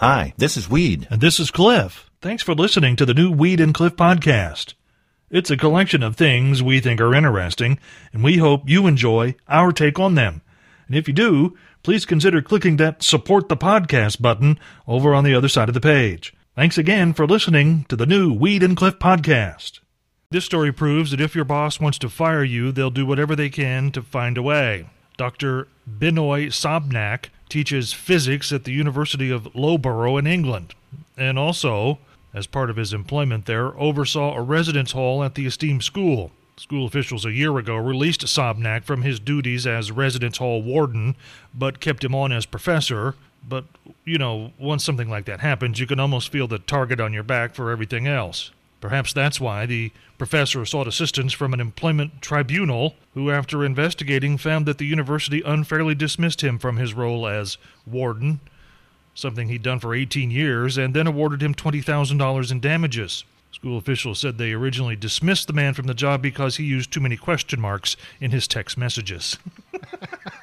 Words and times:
Hi, 0.00 0.32
this 0.38 0.56
is 0.56 0.66
Weed. 0.66 1.06
And 1.10 1.20
this 1.20 1.38
is 1.38 1.50
Cliff. 1.50 2.10
Thanks 2.22 2.42
for 2.42 2.54
listening 2.54 2.96
to 2.96 3.04
the 3.04 3.12
new 3.12 3.30
Weed 3.30 3.60
and 3.60 3.74
Cliff 3.74 3.96
podcast. 3.96 4.72
It's 5.28 5.50
a 5.50 5.58
collection 5.58 6.02
of 6.02 6.16
things 6.16 6.62
we 6.62 6.80
think 6.80 7.02
are 7.02 7.14
interesting, 7.14 7.78
and 8.10 8.24
we 8.24 8.38
hope 8.38 8.66
you 8.66 8.86
enjoy 8.86 9.34
our 9.46 9.72
take 9.72 9.98
on 9.98 10.14
them. 10.14 10.40
And 10.86 10.96
if 10.96 11.06
you 11.06 11.12
do, 11.12 11.54
please 11.82 12.06
consider 12.06 12.40
clicking 12.40 12.78
that 12.78 13.02
support 13.02 13.50
the 13.50 13.58
podcast 13.58 14.22
button 14.22 14.58
over 14.88 15.12
on 15.12 15.22
the 15.22 15.34
other 15.34 15.48
side 15.48 15.68
of 15.68 15.74
the 15.74 15.82
page. 15.82 16.32
Thanks 16.56 16.78
again 16.78 17.12
for 17.12 17.26
listening 17.26 17.84
to 17.90 17.94
the 17.94 18.06
new 18.06 18.32
Weed 18.32 18.62
and 18.62 18.78
Cliff 18.78 18.98
podcast. 18.98 19.80
This 20.30 20.46
story 20.46 20.72
proves 20.72 21.10
that 21.10 21.20
if 21.20 21.34
your 21.34 21.44
boss 21.44 21.78
wants 21.78 21.98
to 21.98 22.08
fire 22.08 22.42
you, 22.42 22.72
they'll 22.72 22.88
do 22.88 23.04
whatever 23.04 23.36
they 23.36 23.50
can 23.50 23.92
to 23.92 24.00
find 24.00 24.38
a 24.38 24.42
way. 24.42 24.88
Dr. 25.18 25.68
Binoy 25.86 26.46
Sobnak 26.46 27.26
teaches 27.50 27.92
physics 27.92 28.52
at 28.52 28.64
the 28.64 28.72
University 28.72 29.30
of 29.30 29.54
Loughborough 29.54 30.16
in 30.16 30.26
England, 30.26 30.74
and 31.16 31.38
also, 31.38 31.98
as 32.32 32.46
part 32.46 32.70
of 32.70 32.76
his 32.76 32.92
employment 32.92 33.46
there, 33.46 33.78
oversaw 33.78 34.34
a 34.34 34.42
residence 34.42 34.92
hall 34.92 35.22
at 35.22 35.34
the 35.34 35.46
esteemed 35.46 35.84
school. 35.84 36.30
School 36.56 36.86
officials 36.86 37.24
a 37.24 37.32
year 37.32 37.56
ago 37.58 37.76
released 37.76 38.20
Sobnak 38.20 38.84
from 38.84 39.02
his 39.02 39.18
duties 39.18 39.66
as 39.66 39.90
residence 39.90 40.36
hall 40.38 40.62
warden, 40.62 41.16
but 41.54 41.80
kept 41.80 42.04
him 42.04 42.14
on 42.14 42.32
as 42.32 42.46
professor. 42.46 43.14
But, 43.48 43.64
you 44.04 44.18
know, 44.18 44.52
once 44.58 44.84
something 44.84 45.08
like 45.08 45.24
that 45.24 45.40
happens, 45.40 45.80
you 45.80 45.86
can 45.86 45.98
almost 45.98 46.30
feel 46.30 46.46
the 46.46 46.58
target 46.58 47.00
on 47.00 47.14
your 47.14 47.22
back 47.22 47.54
for 47.54 47.70
everything 47.70 48.06
else. 48.06 48.50
Perhaps 48.80 49.12
that's 49.12 49.40
why 49.40 49.66
the 49.66 49.92
professor 50.16 50.64
sought 50.64 50.86
assistance 50.86 51.32
from 51.32 51.52
an 51.52 51.60
employment 51.60 52.22
tribunal, 52.22 52.94
who, 53.14 53.30
after 53.30 53.64
investigating, 53.64 54.38
found 54.38 54.64
that 54.66 54.78
the 54.78 54.86
university 54.86 55.42
unfairly 55.44 55.94
dismissed 55.94 56.42
him 56.42 56.58
from 56.58 56.78
his 56.78 56.94
role 56.94 57.26
as 57.26 57.58
warden, 57.86 58.40
something 59.14 59.48
he'd 59.48 59.62
done 59.62 59.80
for 59.80 59.94
18 59.94 60.30
years, 60.30 60.78
and 60.78 60.94
then 60.94 61.06
awarded 61.06 61.42
him 61.42 61.54
$20,000 61.54 62.50
in 62.50 62.60
damages. 62.60 63.24
School 63.52 63.76
officials 63.76 64.20
said 64.20 64.38
they 64.38 64.52
originally 64.52 64.96
dismissed 64.96 65.46
the 65.46 65.52
man 65.52 65.74
from 65.74 65.86
the 65.86 65.94
job 65.94 66.22
because 66.22 66.56
he 66.56 66.64
used 66.64 66.92
too 66.92 67.00
many 67.00 67.16
question 67.16 67.60
marks 67.60 67.96
in 68.20 68.30
his 68.30 68.46
text 68.48 68.78
messages. 68.78 69.36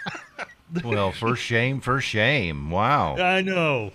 well, 0.83 1.11
for 1.11 1.35
shame, 1.35 1.79
for 1.79 2.01
shame. 2.01 2.69
Wow. 2.69 3.15
I 3.19 3.41
know. 3.41 3.91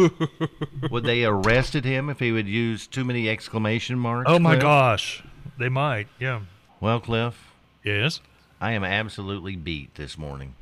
would 0.90 1.04
they 1.04 1.24
arrested 1.24 1.84
him 1.84 2.08
if 2.08 2.18
he 2.18 2.32
would 2.32 2.48
use 2.48 2.86
too 2.86 3.04
many 3.04 3.28
exclamation 3.28 3.98
marks? 3.98 4.30
Oh 4.30 4.38
my 4.38 4.52
Cliff? 4.52 4.62
gosh. 4.62 5.24
They 5.58 5.68
might. 5.68 6.08
Yeah. 6.18 6.40
Well, 6.80 7.00
Cliff. 7.00 7.52
Yes. 7.84 8.20
I 8.60 8.72
am 8.72 8.84
absolutely 8.84 9.56
beat 9.56 9.94
this 9.94 10.16
morning. 10.18 10.54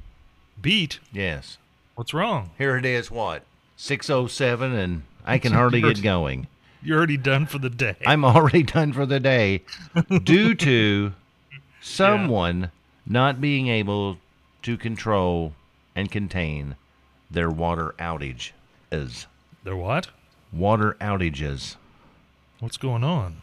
Beat? 0.61 1.01
Yes. 1.13 1.59
What's 1.95 2.15
wrong? 2.15 2.51
Here 2.59 2.77
it 2.77 2.85
is, 2.85 3.11
what? 3.11 3.43
607 3.77 4.73
and 4.73 5.03
I 5.25 5.39
can 5.39 5.53
hardly 5.53 5.81
get 5.81 6.03
going. 6.03 6.49
You're 6.83 6.99
already 6.99 7.17
done 7.17 7.47
for 7.47 7.59
the 7.59 7.71
day. 7.71 7.97
I'm 8.07 8.25
already 8.25 8.63
done 8.63 8.93
for 8.93 9.05
the 9.05 9.19
day 9.19 9.63
due 10.23 10.55
to 10.55 11.13
someone 11.81 12.61
yeah. 12.61 12.69
not 13.07 13.41
being 13.41 13.69
able 13.69 14.19
to 14.63 14.77
control 14.77 15.53
and 15.95 16.11
contain 16.11 16.77
their 17.31 17.51
water 17.51 17.95
outage 17.99 18.53
is. 18.91 19.27
Their 19.65 19.77
what? 19.77 20.09
Water 20.53 20.97
outages. 21.01 21.77
What's 22.61 22.77
going 22.77 23.05
on? 23.05 23.43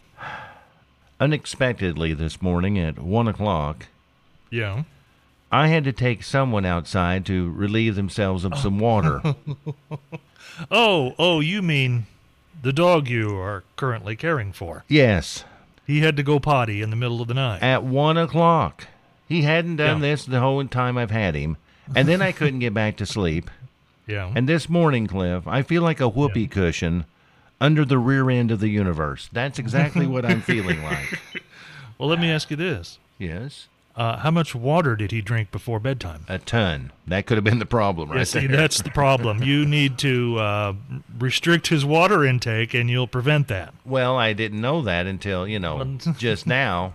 Unexpectedly 1.19 2.13
this 2.13 2.41
morning 2.41 2.77
at 2.77 2.99
one 2.99 3.27
o'clock. 3.27 3.87
Yeah. 4.49 4.83
I 5.51 5.67
had 5.67 5.83
to 5.85 5.93
take 5.93 6.23
someone 6.23 6.65
outside 6.65 7.25
to 7.27 7.51
relieve 7.51 7.95
themselves 7.95 8.43
of 8.43 8.57
some 8.57 8.79
water. 8.79 9.21
oh, 10.71 11.15
oh, 11.17 11.39
you 11.39 11.61
mean 11.61 12.07
the 12.61 12.73
dog 12.73 13.07
you 13.07 13.37
are 13.37 13.63
currently 13.75 14.15
caring 14.15 14.51
for? 14.51 14.83
Yes. 14.87 15.45
He 15.85 16.01
had 16.01 16.17
to 16.17 16.23
go 16.23 16.39
potty 16.39 16.81
in 16.81 16.89
the 16.89 16.95
middle 16.95 17.21
of 17.21 17.27
the 17.27 17.33
night. 17.35 17.61
At 17.61 17.83
one 17.83 18.17
o'clock. 18.17 18.87
He 19.27 19.41
hadn't 19.41 19.77
done 19.77 20.01
yeah. 20.01 20.09
this 20.09 20.25
the 20.25 20.39
whole 20.39 20.65
time 20.65 20.97
I've 20.97 21.11
had 21.11 21.35
him. 21.35 21.57
And 21.95 22.07
then 22.07 22.21
I 22.21 22.31
couldn't 22.31 22.59
get 22.59 22.73
back 22.73 22.97
to 22.97 23.05
sleep. 23.05 23.49
Yeah. 24.07 24.31
And 24.35 24.47
this 24.47 24.69
morning, 24.69 25.07
Cliff, 25.07 25.47
I 25.47 25.63
feel 25.63 25.81
like 25.81 25.99
a 25.99 26.07
whoopee 26.07 26.41
yeah. 26.41 26.47
cushion 26.47 27.05
under 27.59 27.83
the 27.83 27.97
rear 27.97 28.29
end 28.29 28.51
of 28.51 28.59
the 28.59 28.67
universe. 28.67 29.31
That's 29.33 29.57
exactly 29.57 30.05
what 30.05 30.23
I'm 30.23 30.41
feeling 30.41 30.83
like. 30.83 31.19
Well, 31.97 32.07
let 32.09 32.19
me 32.19 32.29
ask 32.29 32.51
you 32.51 32.55
this. 32.55 32.99
Yes. 33.17 33.67
Uh, 33.95 34.17
how 34.17 34.29
much 34.29 34.53
water 34.53 34.97
did 34.97 35.11
he 35.11 35.21
drink 35.21 35.51
before 35.51 35.79
bedtime? 35.79 36.25
A 36.27 36.37
ton. 36.37 36.91
That 37.07 37.25
could 37.25 37.37
have 37.37 37.45
been 37.45 37.59
the 37.59 37.65
problem, 37.65 38.09
right 38.09 38.19
yeah, 38.19 38.23
see, 38.25 38.47
there. 38.47 38.57
that's 38.57 38.81
the 38.81 38.89
problem. 38.89 39.41
You 39.41 39.65
need 39.65 39.97
to 39.99 40.37
uh, 40.37 40.73
restrict 41.17 41.67
his 41.67 41.85
water 41.85 42.25
intake, 42.25 42.73
and 42.73 42.89
you'll 42.89 43.07
prevent 43.07 43.47
that. 43.47 43.73
Well, 43.85 44.17
I 44.17 44.33
didn't 44.33 44.59
know 44.59 44.81
that 44.81 45.07
until 45.07 45.47
you 45.47 45.59
know 45.59 45.97
just 46.17 46.45
now. 46.45 46.93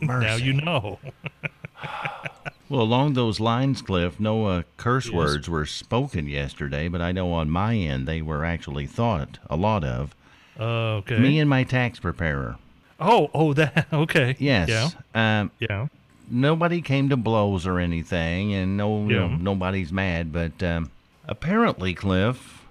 Now 0.00 0.36
you 0.36 0.54
know. 0.54 0.98
Well, 2.68 2.82
along 2.82 3.14
those 3.14 3.40
lines, 3.40 3.82
Cliff, 3.82 4.18
no 4.18 4.46
uh, 4.46 4.62
curse 4.76 5.06
yes. 5.06 5.14
words 5.14 5.48
were 5.48 5.66
spoken 5.66 6.26
yesterday, 6.26 6.88
but 6.88 7.00
I 7.00 7.12
know 7.12 7.32
on 7.32 7.50
my 7.50 7.74
end 7.74 8.06
they 8.06 8.22
were 8.22 8.44
actually 8.44 8.86
thought 8.86 9.38
a 9.48 9.56
lot 9.56 9.84
of. 9.84 10.14
Uh, 10.58 10.96
okay. 10.98 11.18
Me 11.18 11.38
and 11.38 11.48
my 11.48 11.64
tax 11.64 11.98
preparer. 11.98 12.56
Oh, 12.98 13.30
oh, 13.32 13.54
that 13.54 13.86
okay. 13.92 14.36
Yes. 14.38 14.68
Yeah. 14.68 15.40
Um, 15.40 15.50
yeah 15.58 15.86
nobody 16.30 16.80
came 16.80 17.08
to 17.08 17.16
blows 17.16 17.66
or 17.66 17.78
anything, 17.78 18.54
and 18.54 18.76
no, 18.76 19.02
yeah. 19.02 19.08
you 19.08 19.14
know, 19.16 19.28
nobody's 19.28 19.92
mad. 19.92 20.32
But 20.32 20.62
um, 20.62 20.90
apparently, 21.26 21.94
Cliff, 21.94 22.64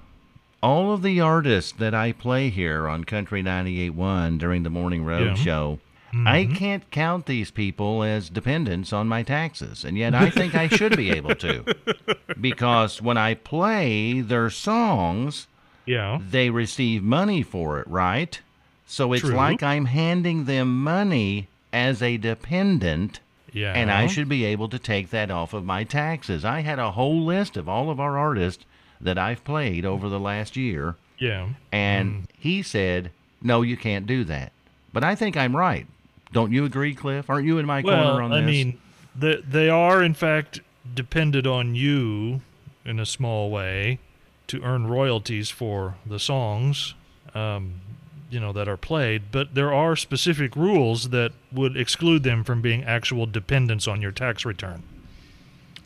all 0.63 0.93
of 0.93 1.01
the 1.01 1.19
artists 1.19 1.71
that 1.73 1.93
I 1.93 2.11
play 2.11 2.49
here 2.49 2.87
on 2.87 3.03
Country 3.03 3.43
98.1 3.43 4.39
during 4.39 4.63
the 4.63 4.69
Morning 4.69 5.03
Road 5.03 5.37
yeah. 5.37 5.43
Show, 5.43 5.79
mm-hmm. 6.13 6.27
I 6.27 6.45
can't 6.45 6.89
count 6.91 7.25
these 7.25 7.51
people 7.51 8.03
as 8.03 8.29
dependents 8.29 8.93
on 8.93 9.07
my 9.07 9.23
taxes, 9.23 9.83
and 9.83 9.97
yet 9.97 10.13
I 10.15 10.29
think 10.29 10.55
I 10.55 10.67
should 10.67 10.95
be 10.95 11.11
able 11.11 11.35
to, 11.35 11.65
because 12.41 13.01
when 13.01 13.17
I 13.17 13.33
play 13.33 14.21
their 14.21 14.49
songs, 14.49 15.47
yeah, 15.85 16.19
they 16.29 16.49
receive 16.49 17.03
money 17.03 17.43
for 17.43 17.79
it, 17.79 17.87
right? 17.87 18.39
So 18.85 19.13
it's 19.13 19.21
True. 19.21 19.35
like 19.35 19.61
I'm 19.61 19.85
handing 19.85 20.45
them 20.45 20.83
money 20.83 21.47
as 21.71 22.01
a 22.01 22.17
dependent 22.17 23.19
yeah. 23.53 23.73
And 23.73 23.91
I 23.91 24.07
should 24.07 24.29
be 24.29 24.45
able 24.45 24.69
to 24.69 24.79
take 24.79 25.09
that 25.09 25.31
off 25.31 25.53
of 25.53 25.65
my 25.65 25.83
taxes. 25.83 26.45
I 26.45 26.61
had 26.61 26.79
a 26.79 26.91
whole 26.91 27.23
list 27.23 27.57
of 27.57 27.67
all 27.67 27.89
of 27.89 27.99
our 27.99 28.17
artists 28.17 28.65
that 29.01 29.17
I've 29.17 29.43
played 29.43 29.85
over 29.85 30.09
the 30.09 30.19
last 30.19 30.55
year. 30.55 30.95
Yeah. 31.17 31.49
And 31.71 32.13
mm. 32.13 32.25
he 32.37 32.61
said, 32.61 33.11
no, 33.41 33.61
you 33.61 33.77
can't 33.77 34.05
do 34.05 34.23
that. 34.25 34.51
But 34.93 35.03
I 35.03 35.15
think 35.15 35.37
I'm 35.37 35.55
right. 35.55 35.87
Don't 36.31 36.51
you 36.51 36.65
agree, 36.65 36.93
Cliff? 36.93 37.29
Aren't 37.29 37.47
you 37.47 37.57
in 37.57 37.65
my 37.65 37.81
well, 37.81 38.03
corner 38.03 38.23
on 38.23 38.31
this? 38.31 38.39
I 38.39 38.45
mean, 38.45 38.79
the, 39.15 39.43
they 39.47 39.69
are, 39.69 40.03
in 40.03 40.13
fact, 40.13 40.61
dependent 40.93 41.47
on 41.47 41.75
you 41.75 42.41
in 42.85 42.99
a 42.99 43.05
small 43.05 43.49
way 43.49 43.99
to 44.47 44.61
earn 44.61 44.87
royalties 44.87 45.49
for 45.49 45.95
the 46.05 46.19
songs. 46.19 46.93
Um, 47.33 47.81
you 48.29 48.39
know 48.39 48.53
that 48.53 48.67
are 48.67 48.77
played, 48.77 49.31
but 49.31 49.55
there 49.55 49.73
are 49.73 49.95
specific 49.95 50.55
rules 50.55 51.09
that 51.09 51.31
would 51.51 51.75
exclude 51.75 52.23
them 52.23 52.43
from 52.43 52.61
being 52.61 52.83
actual 52.83 53.25
dependents 53.25 53.87
on 53.87 54.01
your 54.01 54.11
tax 54.11 54.45
return. 54.45 54.83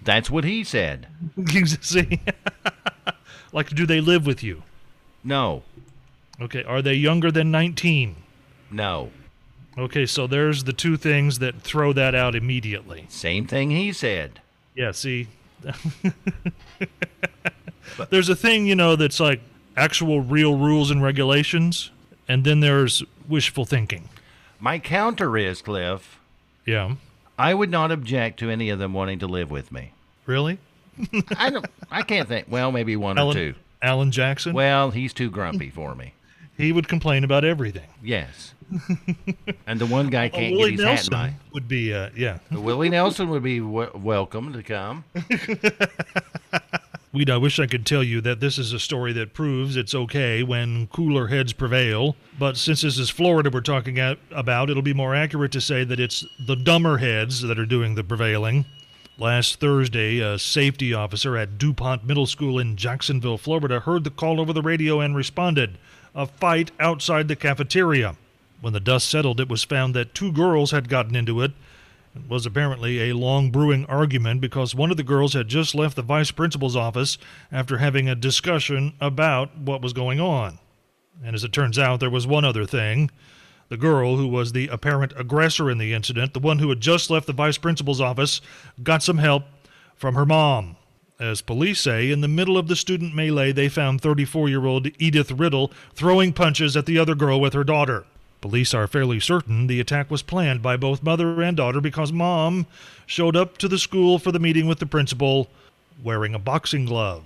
That's 0.04 0.30
what 0.30 0.44
he 0.44 0.64
said. 0.64 1.08
See, 1.82 2.20
like, 3.54 3.70
do 3.70 3.86
they 3.86 4.02
live 4.02 4.26
with 4.26 4.44
you? 4.44 4.64
No. 5.24 5.64
Okay. 6.42 6.64
Are 6.64 6.82
they 6.82 6.96
younger 6.96 7.32
than 7.32 7.52
nineteen? 7.52 8.18
No. 8.70 9.12
Okay, 9.78 10.06
so 10.06 10.28
there's 10.28 10.66
the 10.66 10.74
two 10.74 10.98
things 10.98 11.40
that 11.40 11.62
throw 11.62 11.94
that 11.94 12.14
out 12.14 12.36
immediately. 12.36 13.06
Same 13.10 13.48
thing 13.48 13.72
he 13.72 13.92
said. 13.92 14.40
Yeah. 14.76 14.92
See. 14.92 15.28
there's 18.10 18.30
a 18.30 18.36
thing, 18.36 18.68
you 18.68 18.76
know, 18.76 18.96
that's 18.96 19.20
like 19.20 19.42
actual 19.76 20.22
real 20.22 20.58
rules 20.58 20.92
and 20.92 21.02
regulations 21.02 21.90
and 22.28 22.44
then 22.44 22.60
there's 22.60 23.04
wishful 23.28 23.66
thinking. 23.66 24.10
My 24.60 24.80
counter 24.80 25.38
is, 25.38 25.62
Cliff. 25.62 26.20
Yeah. 26.66 26.96
I 27.38 27.54
would 27.54 27.70
not 27.70 27.92
object 27.92 28.40
to 28.40 28.50
any 28.50 28.70
of 28.70 28.80
them 28.80 28.94
wanting 28.94 29.20
to 29.20 29.28
live 29.28 29.52
with 29.52 29.72
me. 29.72 29.94
Really? 30.26 30.60
I 31.38 31.50
don't. 31.50 31.66
I 31.92 32.04
can't 32.04 32.28
think. 32.28 32.48
Well, 32.50 32.72
maybe 32.72 32.96
one 32.96 33.18
Alan, 33.18 33.36
or 33.36 33.40
two. 33.40 33.56
Alan 33.82 34.12
Jackson. 34.12 34.54
Well, 34.54 34.92
he's 34.92 35.12
too 35.14 35.30
grumpy 35.30 35.70
for 35.70 35.96
me. 35.96 36.14
He 36.58 36.72
would 36.72 36.88
complain 36.88 37.24
about 37.24 37.44
everything. 37.44 37.88
Yes. 38.02 38.54
and 39.68 39.80
the 39.80 39.86
one 39.86 40.08
guy 40.10 40.30
can't 40.30 40.56
get 40.56 40.72
his 40.72 40.82
Nelson 40.82 41.14
hat 41.14 41.30
in 41.30 41.36
Would 41.54 41.68
be 41.68 41.94
uh, 41.94 42.10
yeah. 42.16 42.40
Willie 42.52 42.90
Nelson 42.90 43.30
would 43.30 43.44
be 43.44 43.60
w- 43.60 43.92
welcome 43.96 44.54
to 44.54 44.64
come. 44.64 45.04
Weed, 47.14 47.30
I 47.30 47.38
wish 47.38 47.60
I 47.60 47.68
could 47.68 47.86
tell 47.86 48.04
you 48.04 48.22
that 48.22 48.40
this 48.40 48.58
is 48.58 48.74
a 48.74 48.80
story 48.80 49.14
that 49.14 49.36
proves 49.36 49.76
it's 49.76 49.94
okay 49.94 50.42
when 50.42 50.88
cooler 50.88 51.28
heads 51.28 51.54
prevail, 51.54 52.16
but 52.40 52.58
since 52.58 52.82
this 52.82 52.98
is 52.98 53.12
Florida 53.12 53.52
we're 53.52 53.62
talking 53.62 54.00
about, 54.32 54.72
it'll 54.72 54.82
be 54.82 54.96
more 54.96 55.14
accurate 55.14 55.52
to 55.52 55.62
say 55.62 55.84
that 55.84 56.00
it's 56.00 56.26
the 56.48 56.56
dumber 56.56 56.98
heads 56.98 57.44
that 57.44 57.60
are 57.60 57.68
doing 57.68 57.94
the 57.94 58.04
prevailing. 58.04 58.66
Last 59.20 59.60
Thursday, 59.60 60.18
a 60.22 60.40
safety 60.40 60.92
officer 60.92 61.38
at 61.38 61.60
DuPont 61.60 62.04
Middle 62.04 62.26
School 62.26 62.58
in 62.58 62.76
Jacksonville, 62.76 63.38
Florida, 63.38 63.82
heard 63.82 64.06
the 64.06 64.10
call 64.10 64.42
over 64.42 64.52
the 64.52 64.64
radio 64.64 65.00
and 65.00 65.16
responded. 65.16 65.78
A 66.16 66.28
fight 66.28 66.72
outside 66.80 67.28
the 67.28 67.36
cafeteria. 67.36 68.16
When 68.62 68.74
the 68.74 68.80
dust 68.80 69.10
settled, 69.10 69.40
it 69.40 69.50
was 69.50 69.64
found 69.64 69.96
that 69.96 70.14
two 70.14 70.32
girls 70.32 70.72
had 70.72 70.88
gotten 70.88 71.16
into 71.16 71.42
it. 71.42 71.52
It 72.16 72.30
was 72.30 72.46
apparently 72.46 73.10
a 73.10 73.16
long 73.16 73.50
brewing 73.50 73.86
argument 73.88 74.40
because 74.40 74.76
one 74.76 74.92
of 74.92 74.98
the 74.98 75.04
girls 75.04 75.34
had 75.34 75.48
just 75.48 75.74
left 75.74 75.96
the 75.96 76.04
vice 76.04 76.30
principal's 76.30 76.76
office 76.76 77.18
after 77.52 77.80
having 77.80 78.08
a 78.08 78.16
discussion 78.16 78.94
about 79.02 79.58
what 79.58 79.82
was 79.82 79.94
going 79.94 80.20
on. 80.20 80.60
And 81.24 81.36
as 81.36 81.44
it 81.44 81.52
turns 81.52 81.80
out, 81.80 82.00
there 82.00 82.12
was 82.12 82.28
one 82.28 82.46
other 82.46 82.66
thing. 82.66 83.10
The 83.70 83.78
girl 83.78 84.18
who 84.18 84.28
was 84.28 84.52
the 84.52 84.68
apparent 84.68 85.14
aggressor 85.18 85.72
in 85.72 85.80
the 85.80 85.94
incident, 85.94 86.34
the 86.34 86.40
one 86.40 86.60
who 86.60 86.70
had 86.70 86.80
just 86.80 87.10
left 87.10 87.26
the 87.26 87.34
vice 87.34 87.58
principal's 87.58 88.02
office, 88.02 88.40
got 88.84 89.02
some 89.02 89.18
help 89.18 89.46
from 89.96 90.14
her 90.14 90.26
mom. 90.26 90.76
As 91.24 91.42
police 91.42 91.80
say, 91.80 92.12
in 92.12 92.20
the 92.20 92.28
middle 92.28 92.58
of 92.58 92.68
the 92.68 92.76
student 92.76 93.16
melee, 93.16 93.54
they 93.54 93.70
found 93.70 94.02
34 94.02 94.50
year 94.50 94.66
old 94.66 94.90
Edith 95.00 95.32
Riddle 95.32 95.72
throwing 95.94 96.34
punches 96.34 96.76
at 96.76 96.86
the 96.86 97.00
other 97.00 97.16
girl 97.16 97.40
with 97.40 97.54
her 97.54 97.64
daughter. 97.64 98.04
Police 98.42 98.74
are 98.74 98.88
fairly 98.88 99.22
certain 99.22 99.68
the 99.68 99.80
attack 99.80 100.12
was 100.12 100.22
planned 100.22 100.62
by 100.62 100.76
both 100.76 101.02
mother 101.02 101.42
and 101.42 101.56
daughter 101.56 101.80
because 101.80 102.12
mom 102.12 102.68
showed 103.06 103.38
up 103.38 103.58
to 103.60 103.70
the 103.70 103.80
school 103.80 104.20
for 104.20 104.34
the 104.34 104.40
meeting 104.40 104.68
with 104.68 104.80
the 104.80 104.86
principal 104.86 105.48
wearing 106.04 106.36
a 106.36 106.40
boxing 106.40 106.84
glove. 106.84 107.24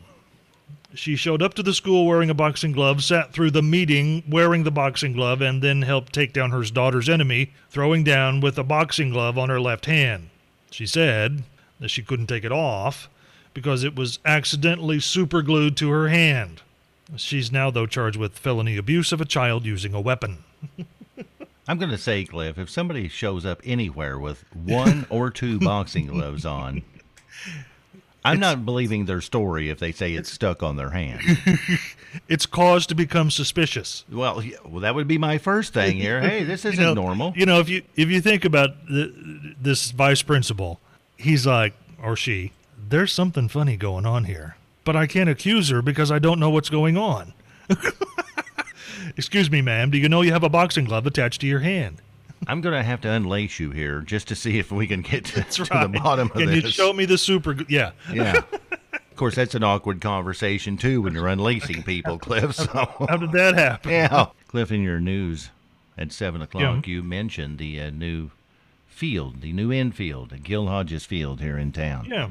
She 0.93 1.15
showed 1.15 1.41
up 1.41 1.55
to 1.55 1.63
the 1.63 1.73
school 1.73 2.05
wearing 2.05 2.29
a 2.29 2.35
boxing 2.35 2.73
glove, 2.73 3.03
sat 3.03 3.33
through 3.33 3.50
the 3.50 3.63
meeting 3.63 4.21
wearing 4.29 4.63
the 4.63 4.69
boxing 4.69 5.13
glove, 5.13 5.41
and 5.41 5.59
then 5.63 5.81
helped 5.81 6.13
take 6.13 6.33
down 6.33 6.51
her 6.51 6.63
daughter's 6.65 7.09
enemy, 7.09 7.51
throwing 7.71 8.03
down 8.03 8.41
with 8.41 8.59
a 8.59 8.63
boxing 8.63 9.09
glove 9.09 9.39
on 9.39 9.50
her 9.50 9.59
left 9.59 9.88
hand. 9.88 10.29
She 10.69 10.85
said 10.85 11.41
that 11.79 11.89
she 11.89 12.03
couldn't 12.03 12.27
take 12.27 12.43
it 12.43 12.51
off 12.51 13.09
because 13.57 13.83
it 13.83 13.95
was 13.95 14.19
accidentally 14.24 15.00
superglued 15.00 15.75
to 15.75 15.89
her 15.89 16.09
hand. 16.09 16.62
She's 17.15 17.51
now, 17.51 17.71
though, 17.71 17.88
charged 17.88 18.15
with 18.15 18.38
felony 18.38 18.77
abuse 18.77 19.12
of 19.12 19.19
a 19.19 19.25
child 19.25 19.65
using 19.65 19.95
a 19.95 20.00
weapon. 20.00 20.44
I'm 21.68 21.80
going 21.80 21.89
to 21.89 21.98
say, 21.98 22.24
Cliff, 22.24 22.59
if 22.59 22.69
somebody 22.69 23.07
shows 23.07 23.48
up 23.48 23.59
anywhere 23.65 24.19
with 24.19 24.45
one 24.54 25.07
or 25.09 25.31
two 25.31 25.57
boxing 25.57 26.06
gloves 26.06 26.45
on, 26.45 26.83
I'm 28.24 28.33
it's, 28.33 28.42
not 28.42 28.63
believing 28.63 29.06
their 29.06 29.21
story 29.21 29.71
if 29.71 29.80
they 29.80 29.92
say 29.92 30.13
it's 30.13 30.31
stuck 30.31 30.62
on 30.62 30.75
their 30.75 30.92
hand. 30.92 31.24
it's 32.30 32.45
cause 32.45 32.86
to 32.86 32.94
become 32.94 33.31
suspicious. 33.31 34.06
Well, 34.07 34.44
well, 34.65 34.81
that 34.81 34.94
would 34.94 35.07
be 35.07 35.18
my 35.18 35.39
first 35.39 35.74
thing 35.74 35.98
here. 35.98 36.21
Hey, 36.21 36.44
this 36.44 36.63
isn't 36.63 36.80
you 36.80 36.86
know, 36.86 36.94
normal. 36.94 37.33
You 37.36 37.48
know, 37.48 37.60
if 37.60 37.69
you 37.69 37.81
if 37.95 38.10
you 38.10 38.21
think 38.21 38.45
about 38.45 38.86
the, 38.86 39.56
this 39.60 39.89
vice 39.89 40.21
principal, 40.21 40.80
he's 41.18 41.48
like, 41.48 41.74
or 42.00 42.15
she, 42.15 42.51
there's 42.89 43.12
something 43.12 43.48
funny 43.48 43.78
going 43.78 44.06
on 44.06 44.25
here, 44.25 44.57
but 44.84 44.95
I 44.95 45.07
can't 45.07 45.30
accuse 45.30 45.69
her 45.69 45.81
because 45.81 46.12
I 46.12 46.19
don't 46.19 46.39
know 46.39 46.50
what's 46.50 46.69
going 46.69 46.98
on. 46.98 47.34
Excuse 49.18 49.50
me, 49.50 49.62
ma'am. 49.62 49.92
Do 49.92 49.98
you 49.98 50.10
know 50.10 50.22
you 50.22 50.31
have 50.31 50.44
a 50.44 50.50
boxing 50.50 50.86
glove 50.86 51.06
attached 51.07 51.42
to 51.42 51.48
your 51.48 51.60
hand? 51.60 52.01
I'm 52.48 52.62
going 52.62 52.75
to 52.75 52.84
have 52.84 53.01
to 53.01 53.07
unlace 53.07 53.60
you 53.60 53.72
here 53.72 54.01
just 54.01 54.28
to 54.28 54.36
see 54.36 54.60
if 54.60 54.72
we 54.72 54.88
can 54.88 55.01
get 55.01 55.25
to, 55.25 55.44
to 55.44 55.63
the 55.63 56.00
bottom 56.01 56.28
of 56.28 56.38
can 56.38 56.45
this. 56.45 56.56
Can 56.56 56.66
you 56.66 56.69
show 56.69 56.94
me 56.94 57.06
the 57.06 57.18
super? 57.18 57.56
Yeah. 57.68 57.92
Yeah. 58.13 58.42
Of 58.94 59.16
course, 59.16 59.36
that's 59.36 59.56
an 59.56 59.63
awkward 59.63 60.00
conversation 60.00 60.78
too 60.78 61.01
when 61.01 61.13
you're 61.13 61.28
unlacing 61.28 61.84
people, 61.84 62.19
Cliff. 62.19 62.54
So 62.54 62.68
how 63.10 63.18
did 63.18 63.31
that 63.31 63.56
happen? 63.56 63.92
Yeah, 63.92 64.28
Cliff, 64.48 64.72
in 64.72 64.84
your 64.84 65.00
news 65.00 65.50
at 65.98 66.12
seven 66.12 66.42
o'clock, 66.44 66.86
yeah. 66.86 66.94
you 66.94 67.01
mentioned 67.01 67.57
the 67.57 67.81
uh, 67.81 67.89
new 67.89 68.30
field, 68.86 69.42
the 69.42 69.51
new 69.54 69.72
infield 69.72 70.44
Gil 70.44 70.68
Hodges 70.68 71.06
Field 71.06 71.42
here 71.42 71.57
in 71.57 71.72
town. 71.72 72.06
Yeah 72.06 72.30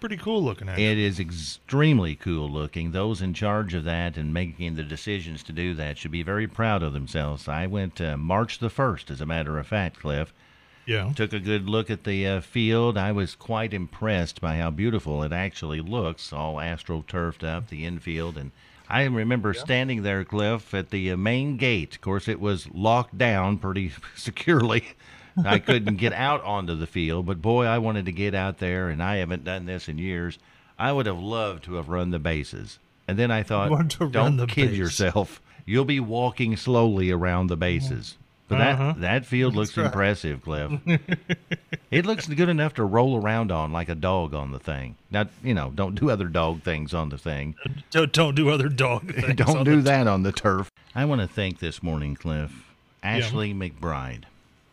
pretty 0.00 0.16
cool 0.16 0.42
looking. 0.42 0.68
Actually. 0.68 0.86
It 0.86 0.98
is 0.98 1.20
extremely 1.20 2.14
cool 2.14 2.48
looking. 2.48 2.92
Those 2.92 3.20
in 3.20 3.34
charge 3.34 3.74
of 3.74 3.84
that 3.84 4.16
and 4.16 4.32
making 4.32 4.76
the 4.76 4.82
decisions 4.82 5.42
to 5.44 5.52
do 5.52 5.74
that 5.74 5.98
should 5.98 6.10
be 6.10 6.22
very 6.22 6.46
proud 6.46 6.82
of 6.82 6.92
themselves. 6.92 7.48
I 7.48 7.66
went 7.66 8.00
uh, 8.00 8.16
March 8.16 8.58
the 8.58 8.70
first, 8.70 9.10
as 9.10 9.20
a 9.20 9.26
matter 9.26 9.58
of 9.58 9.66
fact, 9.66 10.00
Cliff. 10.00 10.32
Yeah. 10.86 11.12
Took 11.14 11.34
a 11.34 11.40
good 11.40 11.68
look 11.68 11.90
at 11.90 12.04
the 12.04 12.26
uh, 12.26 12.40
field. 12.40 12.96
I 12.96 13.12
was 13.12 13.34
quite 13.34 13.74
impressed 13.74 14.40
by 14.40 14.56
how 14.56 14.70
beautiful 14.70 15.22
it 15.22 15.32
actually 15.32 15.82
looks, 15.82 16.32
all 16.32 16.56
astroturfed 16.56 17.46
up, 17.46 17.68
the 17.68 17.84
infield. 17.84 18.38
And 18.38 18.52
I 18.88 19.04
remember 19.04 19.52
yeah. 19.54 19.60
standing 19.60 20.02
there, 20.02 20.24
Cliff, 20.24 20.72
at 20.72 20.88
the 20.88 21.10
uh, 21.10 21.16
main 21.18 21.58
gate. 21.58 21.96
Of 21.96 22.00
course, 22.00 22.26
it 22.26 22.40
was 22.40 22.70
locked 22.70 23.18
down 23.18 23.58
pretty 23.58 23.92
securely. 24.16 24.96
I 25.44 25.58
couldn't 25.58 25.96
get 25.96 26.12
out 26.12 26.42
onto 26.44 26.74
the 26.74 26.86
field, 26.86 27.26
but 27.26 27.42
boy, 27.42 27.66
I 27.66 27.78
wanted 27.78 28.06
to 28.06 28.12
get 28.12 28.34
out 28.34 28.58
there, 28.58 28.88
and 28.88 29.02
I 29.02 29.16
haven't 29.16 29.44
done 29.44 29.66
this 29.66 29.88
in 29.88 29.98
years. 29.98 30.38
I 30.78 30.92
would 30.92 31.06
have 31.06 31.18
loved 31.18 31.64
to 31.64 31.74
have 31.74 31.88
run 31.88 32.10
the 32.10 32.18
bases. 32.18 32.78
And 33.06 33.18
then 33.18 33.30
I 33.30 33.42
thought, 33.42 33.70
don't 34.10 34.46
kid 34.46 34.70
base. 34.70 34.78
yourself. 34.78 35.40
You'll 35.64 35.84
be 35.84 36.00
walking 36.00 36.56
slowly 36.56 37.10
around 37.10 37.48
the 37.48 37.56
bases. 37.56 38.16
But 38.48 38.60
uh-huh. 38.62 38.84
that, 38.92 39.00
that 39.00 39.26
field 39.26 39.54
looks 39.54 39.76
right. 39.76 39.86
impressive, 39.86 40.42
Cliff. 40.42 40.72
it 41.90 42.06
looks 42.06 42.26
good 42.26 42.48
enough 42.48 42.74
to 42.74 42.84
roll 42.84 43.22
around 43.22 43.52
on 43.52 43.72
like 43.72 43.90
a 43.90 43.94
dog 43.94 44.34
on 44.34 44.52
the 44.52 44.58
thing. 44.58 44.96
Now, 45.10 45.26
you 45.44 45.52
know, 45.52 45.70
don't 45.74 45.94
do 45.94 46.10
other 46.10 46.28
dog 46.28 46.62
things 46.62 46.94
on 46.94 47.10
the 47.10 47.18
thing. 47.18 47.56
Don't, 47.90 48.12
don't 48.12 48.34
do 48.34 48.48
other 48.48 48.70
dog 48.70 49.14
things. 49.14 49.34
don't 49.34 49.64
do 49.64 49.82
that 49.82 50.06
on 50.06 50.22
the 50.22 50.32
turf. 50.32 50.70
I 50.94 51.04
want 51.04 51.20
to 51.20 51.28
thank 51.28 51.58
this 51.58 51.82
morning, 51.82 52.14
Cliff, 52.14 52.50
Ashley 53.02 53.48
yeah. 53.48 53.54
McBryde. 53.54 54.24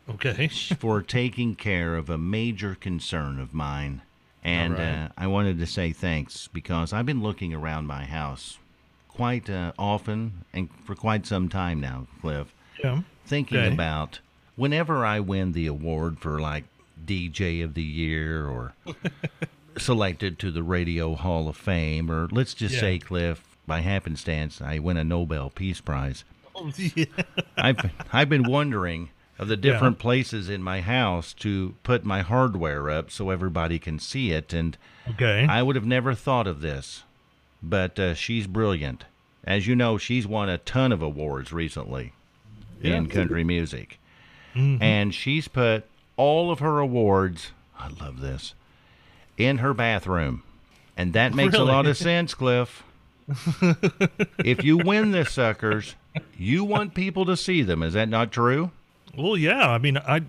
Okay. 0.09 0.47
for 0.79 1.01
taking 1.01 1.55
care 1.55 1.95
of 1.95 2.09
a 2.09 2.17
major 2.17 2.75
concern 2.75 3.39
of 3.39 3.53
mine. 3.53 4.01
And 4.43 4.73
right. 4.73 4.81
uh, 4.81 5.07
I 5.17 5.27
wanted 5.27 5.57
to 5.59 5.65
say 5.65 5.91
thanks 5.91 6.47
because 6.47 6.93
I've 6.93 7.05
been 7.05 7.23
looking 7.23 7.53
around 7.53 7.87
my 7.87 8.05
house 8.05 8.59
quite 9.07 9.49
uh, 9.49 9.71
often 9.79 10.45
and 10.53 10.69
for 10.83 10.93
quite 10.93 11.25
some 11.25 11.49
time 11.49 11.79
now, 11.79 12.05
Cliff. 12.21 12.53
Yeah. 12.83 13.01
Thinking 13.25 13.57
okay. 13.57 13.73
about 13.73 14.19
whenever 14.55 15.05
I 15.05 15.19
win 15.19 15.53
the 15.53 15.67
award 15.67 16.19
for 16.19 16.39
like 16.39 16.65
DJ 17.03 17.63
of 17.63 17.73
the 17.73 17.83
Year 17.83 18.47
or 18.47 18.73
selected 19.77 20.39
to 20.39 20.51
the 20.51 20.63
Radio 20.63 21.15
Hall 21.15 21.47
of 21.47 21.57
Fame, 21.57 22.11
or 22.11 22.27
let's 22.31 22.53
just 22.53 22.75
yeah. 22.75 22.81
say, 22.81 22.99
Cliff, 22.99 23.43
by 23.65 23.81
happenstance, 23.81 24.61
I 24.61 24.79
win 24.79 24.97
a 24.97 25.03
Nobel 25.03 25.49
Peace 25.49 25.81
Prize. 25.81 26.23
Oh, 26.57 26.71
yeah. 26.77 27.03
I've 27.57 27.91
I've 28.13 28.29
been 28.29 28.49
wondering 28.49 29.09
of 29.37 29.47
the 29.47 29.57
different 29.57 29.97
yeah. 29.97 30.01
places 30.01 30.49
in 30.49 30.63
my 30.63 30.81
house 30.81 31.33
to 31.33 31.75
put 31.83 32.05
my 32.05 32.21
hardware 32.21 32.89
up 32.89 33.11
so 33.11 33.29
everybody 33.29 33.79
can 33.79 33.99
see 33.99 34.31
it. 34.31 34.53
And 34.53 34.77
okay. 35.09 35.45
I 35.49 35.61
would 35.61 35.75
have 35.75 35.85
never 35.85 36.13
thought 36.13 36.47
of 36.47 36.61
this, 36.61 37.03
but 37.61 37.99
uh, 37.99 38.13
she's 38.13 38.47
brilliant. 38.47 39.03
As 39.43 39.67
you 39.67 39.75
know, 39.75 39.97
she's 39.97 40.25
won 40.25 40.49
a 40.49 40.57
ton 40.57 40.91
of 40.91 41.01
awards 41.01 41.51
recently 41.51 42.13
yeah. 42.81 42.95
in 42.95 43.07
country 43.07 43.43
music. 43.43 43.99
Mm-hmm. 44.55 44.81
And 44.81 45.13
she's 45.13 45.47
put 45.47 45.83
all 46.17 46.49
of 46.49 46.59
her 46.59 46.79
awards, 46.79 47.51
I 47.77 47.89
love 47.89 48.21
this, 48.21 48.53
in 49.37 49.57
her 49.57 49.73
bathroom. 49.73 50.43
And 50.97 51.11
that 51.13 51.33
makes 51.33 51.53
really? 51.53 51.69
a 51.69 51.73
lot 51.73 51.85
of 51.85 51.97
sense, 51.97 52.33
Cliff. 52.33 52.83
if 54.39 54.63
you 54.63 54.77
win 54.77 55.11
this, 55.11 55.33
suckers, 55.33 55.95
you 56.37 56.63
want 56.63 56.93
people 56.93 57.25
to 57.25 57.35
see 57.35 57.63
them. 57.63 57.83
Is 57.83 57.93
that 57.93 58.07
not 58.07 58.31
true? 58.31 58.71
Well, 59.17 59.37
yeah. 59.37 59.69
I 59.69 59.77
mean, 59.77 59.97
I, 59.97 60.21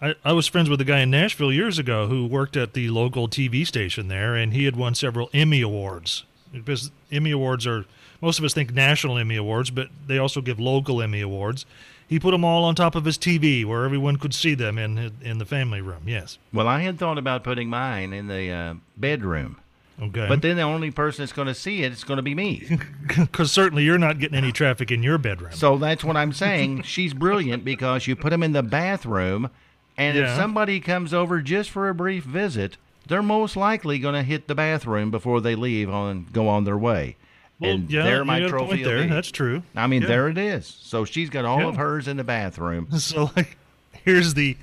I, 0.00 0.14
I 0.24 0.32
was 0.32 0.46
friends 0.46 0.70
with 0.70 0.80
a 0.80 0.84
guy 0.84 1.00
in 1.00 1.10
Nashville 1.10 1.52
years 1.52 1.78
ago 1.78 2.06
who 2.06 2.26
worked 2.26 2.56
at 2.56 2.72
the 2.74 2.88
local 2.90 3.28
TV 3.28 3.66
station 3.66 4.08
there, 4.08 4.34
and 4.34 4.52
he 4.52 4.64
had 4.64 4.76
won 4.76 4.94
several 4.94 5.30
Emmy 5.32 5.60
awards. 5.60 6.24
Because 6.52 6.90
Emmy 7.12 7.30
awards 7.30 7.66
are 7.66 7.84
most 8.20 8.38
of 8.38 8.44
us 8.44 8.54
think 8.54 8.74
national 8.74 9.18
Emmy 9.18 9.36
awards, 9.36 9.70
but 9.70 9.88
they 10.06 10.18
also 10.18 10.40
give 10.40 10.58
local 10.58 11.00
Emmy 11.00 11.20
awards. 11.20 11.64
He 12.06 12.18
put 12.18 12.32
them 12.32 12.44
all 12.44 12.64
on 12.64 12.74
top 12.74 12.96
of 12.96 13.04
his 13.04 13.16
TV 13.16 13.64
where 13.64 13.84
everyone 13.84 14.16
could 14.16 14.34
see 14.34 14.54
them 14.54 14.78
in 14.78 15.12
in 15.22 15.38
the 15.38 15.44
family 15.44 15.80
room. 15.80 16.02
Yes. 16.06 16.38
Well, 16.52 16.66
I 16.66 16.80
had 16.80 16.98
thought 16.98 17.18
about 17.18 17.44
putting 17.44 17.68
mine 17.68 18.12
in 18.12 18.26
the 18.26 18.50
uh, 18.50 18.74
bedroom. 18.96 19.60
Okay. 20.00 20.26
But 20.28 20.40
then 20.40 20.56
the 20.56 20.62
only 20.62 20.90
person 20.90 21.22
that's 21.22 21.32
going 21.32 21.48
to 21.48 21.54
see 21.54 21.82
it 21.82 21.92
is 21.92 22.04
going 22.04 22.16
to 22.16 22.22
be 22.22 22.34
me. 22.34 22.78
Because 23.16 23.50
certainly 23.50 23.82
you're 23.82 23.98
not 23.98 24.20
getting 24.20 24.38
any 24.38 24.52
traffic 24.52 24.92
in 24.92 25.02
your 25.02 25.18
bedroom. 25.18 25.50
So 25.52 25.76
that's 25.76 26.04
what 26.04 26.16
I'm 26.16 26.32
saying. 26.32 26.82
She's 26.84 27.12
brilliant 27.12 27.64
because 27.64 28.06
you 28.06 28.14
put 28.14 28.30
them 28.30 28.42
in 28.42 28.52
the 28.52 28.62
bathroom, 28.62 29.50
and 29.96 30.16
yeah. 30.16 30.30
if 30.30 30.36
somebody 30.36 30.78
comes 30.78 31.12
over 31.12 31.40
just 31.40 31.70
for 31.70 31.88
a 31.88 31.94
brief 31.94 32.22
visit, 32.22 32.76
they're 33.08 33.22
most 33.22 33.56
likely 33.56 33.98
going 33.98 34.14
to 34.14 34.22
hit 34.22 34.46
the 34.46 34.54
bathroom 34.54 35.10
before 35.10 35.40
they 35.40 35.56
leave 35.56 35.90
on 35.90 36.28
go 36.32 36.48
on 36.48 36.64
their 36.64 36.78
way. 36.78 37.16
Well, 37.58 37.72
and 37.72 37.90
yeah, 37.90 38.04
there 38.04 38.24
my 38.24 38.46
trophy 38.46 38.84
there. 38.84 39.06
That's 39.06 39.30
true. 39.30 39.64
I 39.74 39.86
mean, 39.86 40.02
yeah. 40.02 40.08
there 40.08 40.28
it 40.28 40.38
is. 40.38 40.66
So 40.66 41.04
she's 41.04 41.28
got 41.28 41.44
all 41.44 41.60
yeah. 41.60 41.68
of 41.68 41.76
hers 41.76 42.08
in 42.08 42.16
the 42.16 42.24
bathroom. 42.24 42.88
So 43.00 43.30
like, 43.36 43.58
here's 44.04 44.34
the 44.34 44.56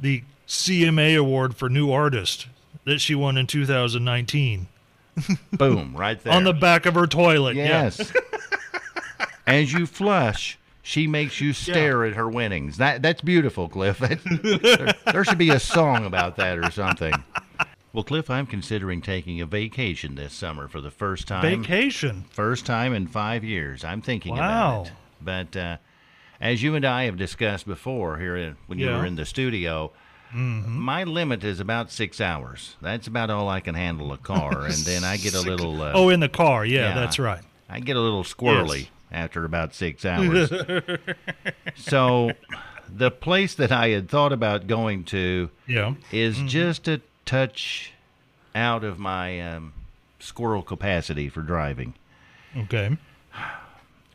the 0.00 0.22
CMA 0.46 1.18
award 1.18 1.56
for 1.56 1.68
new 1.68 1.90
artist 1.90 2.46
that 2.88 3.00
she 3.00 3.14
won 3.14 3.36
in 3.36 3.46
2019. 3.46 4.66
Boom, 5.52 5.96
right 5.96 6.22
there. 6.22 6.32
On 6.32 6.44
the 6.44 6.52
back 6.52 6.86
of 6.86 6.94
her 6.94 7.06
toilet. 7.06 7.56
Yes. 7.56 8.12
Yeah. 8.14 9.26
As 9.46 9.72
you 9.72 9.86
flush, 9.86 10.58
she 10.82 11.06
makes 11.06 11.40
you 11.40 11.52
stare 11.52 12.04
yeah. 12.04 12.10
at 12.10 12.16
her 12.16 12.28
winnings. 12.28 12.76
That 12.76 13.02
that's 13.02 13.22
beautiful, 13.22 13.68
Cliff. 13.68 13.98
there, 13.98 14.94
there 15.10 15.24
should 15.24 15.38
be 15.38 15.50
a 15.50 15.60
song 15.60 16.04
about 16.04 16.36
that 16.36 16.58
or 16.58 16.70
something. 16.70 17.14
Well, 17.92 18.04
Cliff, 18.04 18.28
I'm 18.28 18.46
considering 18.46 19.00
taking 19.00 19.40
a 19.40 19.46
vacation 19.46 20.14
this 20.14 20.34
summer 20.34 20.68
for 20.68 20.80
the 20.80 20.90
first 20.90 21.26
time. 21.26 21.62
Vacation. 21.62 22.24
First 22.30 22.66
time 22.66 22.92
in 22.92 23.06
five 23.06 23.42
years. 23.42 23.82
I'm 23.84 24.02
thinking 24.02 24.36
Wow. 24.36 24.82
about 24.82 24.86
it. 24.86 24.92
But 25.20 25.56
uh, 25.56 25.76
as 26.40 26.62
you 26.62 26.74
and 26.74 26.84
I 26.84 27.04
have 27.04 27.16
discussed 27.16 27.66
before 27.66 28.18
here 28.18 28.36
in, 28.36 28.56
when 28.66 28.78
you 28.78 28.88
were 28.88 29.04
in 29.06 29.16
the 29.16 29.24
studio, 29.24 29.90
my 30.34 31.04
limit 31.04 31.42
is 31.44 31.60
about 31.60 31.90
six 31.90 32.20
hours. 32.20 32.76
That's 32.82 33.06
about 33.06 33.30
all 33.30 33.48
I 33.48 33.60
can 33.60 33.74
handle 33.74 34.12
a 34.12 34.18
car, 34.32 34.64
and 34.64 34.74
then 34.74 35.04
I 35.04 35.16
get 35.16 35.34
a 35.34 35.40
little. 35.40 35.80
Uh, 35.82 35.92
Oh, 35.94 36.08
in 36.10 36.20
the 36.20 36.28
car. 36.28 36.64
Yeah, 36.64 36.88
yeah. 36.90 36.94
that's 36.94 37.18
right. 37.18 37.42
I 37.68 37.80
get 37.80 37.96
a 37.96 38.00
little 38.00 38.24
squirrely 38.24 38.78
Yes. 38.80 38.88
after 39.12 39.44
about 39.44 39.74
six 39.74 40.04
hours. 40.06 40.50
so, 41.76 42.32
the 42.94 43.10
place 43.10 43.54
that 43.54 43.70
I 43.72 43.88
had 43.88 44.08
thought 44.08 44.32
about 44.32 44.66
going 44.66 45.04
to 45.04 45.50
Yeah. 45.66 45.94
is 46.12 46.38
just 46.42 46.88
a 46.88 47.00
touch 47.24 47.92
out 48.54 48.84
of 48.84 48.98
my 48.98 49.40
um, 49.40 49.72
squirrel 50.18 50.62
capacity 50.62 51.28
for 51.28 51.42
driving. 51.42 51.94
Okay. 52.56 52.96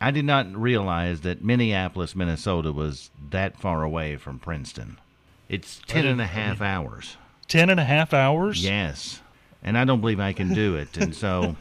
I 0.01 0.11
did 0.11 0.25
not 0.25 0.53
realize 0.53 1.21
that 1.21 1.43
Minneapolis, 1.43 2.15
Minnesota 2.15 2.71
was 2.73 3.09
that 3.29 3.57
far 3.59 3.83
away 3.83 4.17
from 4.17 4.37
Princeton. 4.39 4.97
It's 5.53 5.81
ten 5.87 6.05
and 6.05 6.19
a 6.19 6.25
half 6.25 6.61
hours. 6.61 7.17
Ten 7.47 7.69
and 7.69 7.79
a 7.79 7.83
half 7.83 8.13
hours? 8.13 8.63
Yes. 8.63 9.21
And 9.63 9.77
I 9.77 9.85
don't 9.85 10.01
believe 10.01 10.19
I 10.19 10.33
can 10.33 10.53
do 10.53 10.75
it. 10.75 10.97
And 10.97 11.13
so, 11.15 11.55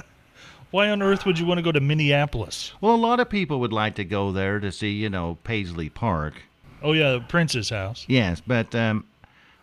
Why 0.70 0.88
on 0.88 1.02
earth 1.02 1.24
would 1.26 1.38
you 1.38 1.46
want 1.46 1.58
to 1.58 1.62
go 1.62 1.70
to 1.72 1.80
Minneapolis? 1.80 2.72
well, 2.80 2.94
a 2.94 2.96
lot 2.96 3.20
of 3.20 3.28
people 3.28 3.60
would 3.60 3.72
like 3.72 3.94
to 3.96 4.04
go 4.04 4.32
there 4.32 4.58
to 4.58 4.72
see, 4.72 4.90
you 4.92 5.08
know, 5.10 5.38
Paisley 5.44 5.88
Park. 5.90 6.34
Oh, 6.82 6.92
yeah, 6.92 7.20
Prince's 7.28 7.70
house. 7.70 8.04
Yes, 8.08 8.42
but 8.44 8.74
um, 8.74 9.04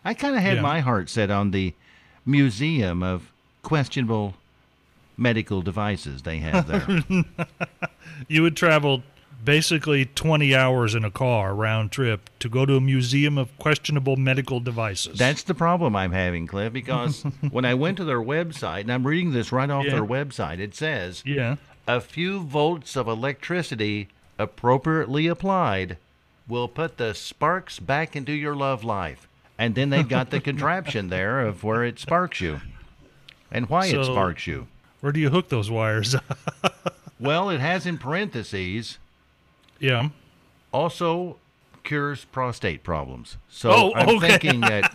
I 0.04 0.14
kind 0.14 0.36
of 0.36 0.40
had 0.42 0.56
Yeah. 0.56 0.62
my 0.62 0.80
heart 0.80 1.10
set 1.10 1.30
on 1.30 1.50
the 1.50 1.74
museum 2.24 3.02
of 3.02 3.30
questionable 3.62 4.34
medical 5.16 5.60
devices 5.62 6.22
they 6.22 6.38
have 6.38 6.66
there. 6.66 7.04
You 8.28 8.42
would 8.42 8.56
travel 8.56 9.02
basically 9.44 10.04
20 10.06 10.54
hours 10.54 10.94
in 10.94 11.04
a 11.04 11.10
car 11.10 11.54
round 11.54 11.90
trip 11.92 12.28
to 12.40 12.48
go 12.48 12.66
to 12.66 12.76
a 12.76 12.80
museum 12.80 13.38
of 13.38 13.56
questionable 13.58 14.16
medical 14.16 14.60
devices. 14.60 15.18
That's 15.18 15.42
the 15.42 15.54
problem 15.54 15.96
I'm 15.96 16.12
having, 16.12 16.46
Cliff, 16.46 16.72
because 16.72 17.22
when 17.50 17.64
I 17.64 17.74
went 17.74 17.96
to 17.98 18.04
their 18.04 18.20
website, 18.20 18.82
and 18.82 18.92
I'm 18.92 19.06
reading 19.06 19.32
this 19.32 19.52
right 19.52 19.70
off 19.70 19.84
Yeah. 19.84 19.92
their 19.92 20.04
website, 20.04 20.58
it 20.58 20.74
says 20.74 21.22
yeah. 21.26 21.56
a 21.86 22.00
few 22.00 22.40
volts 22.40 22.96
of 22.96 23.08
electricity 23.08 24.08
appropriately 24.38 25.26
applied 25.26 25.96
will 26.48 26.68
put 26.68 26.96
the 26.96 27.14
sparks 27.14 27.78
back 27.78 28.16
into 28.16 28.32
your 28.32 28.54
love 28.56 28.82
life. 28.84 29.28
And 29.58 29.74
then 29.74 29.90
they've 29.90 30.08
got 30.08 30.30
the 30.30 30.40
contraption 30.50 31.08
there 31.08 31.40
of 31.40 31.62
where 31.62 31.84
it 31.84 31.98
sparks 31.98 32.40
you 32.40 32.60
and 33.52 33.68
why 33.68 33.86
it 33.86 34.04
sparks 34.04 34.46
you. 34.46 34.66
Where 35.00 35.12
do 35.12 35.20
you 35.20 35.30
hook 35.30 35.48
those 35.48 35.70
wires? 35.70 36.16
Well, 37.20 37.50
it 37.50 37.60
has 37.60 37.84
in 37.84 37.98
parentheses 37.98 38.96
yeah. 39.80 40.10
also 40.72 41.36
cures 41.82 42.24
prostate 42.26 42.84
problems. 42.84 43.36
So 43.48 43.70
Oh, 43.72 43.92
I'm 43.94 44.08
okay. 44.16 44.28
thinking 44.38 44.60
that 44.60 44.92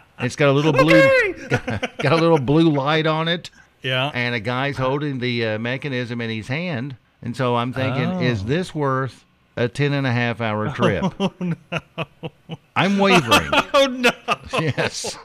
it's 0.20 0.36
got 0.36 0.48
a 0.48 0.52
little 0.52 0.72
blue 0.72 1.34
got 1.98 2.12
a 2.12 2.16
little 2.16 2.38
blue 2.38 2.70
light 2.70 3.06
on 3.06 3.28
it 3.28 3.50
Yeah. 3.82 4.10
and 4.14 4.34
a 4.34 4.40
guy's 4.40 4.76
holding 4.78 5.18
the 5.18 5.44
uh, 5.46 5.58
mechanism 5.58 6.20
in 6.20 6.30
his 6.30 6.48
hand. 6.48 6.96
And 7.20 7.36
so 7.36 7.56
I'm 7.56 7.72
thinking, 7.72 8.06
Oh. 8.06 8.20
is 8.20 8.44
this 8.44 8.74
worth 8.74 9.24
a 9.56 9.68
10 9.68 9.92
and 9.92 10.06
a 10.06 10.12
half 10.12 10.40
hour 10.40 10.70
trip? 10.72 11.04
I'm 12.76 12.98
wavering. 12.98 13.50
oh, 13.74 13.86
no. 13.86 14.10
yes. 14.60 15.16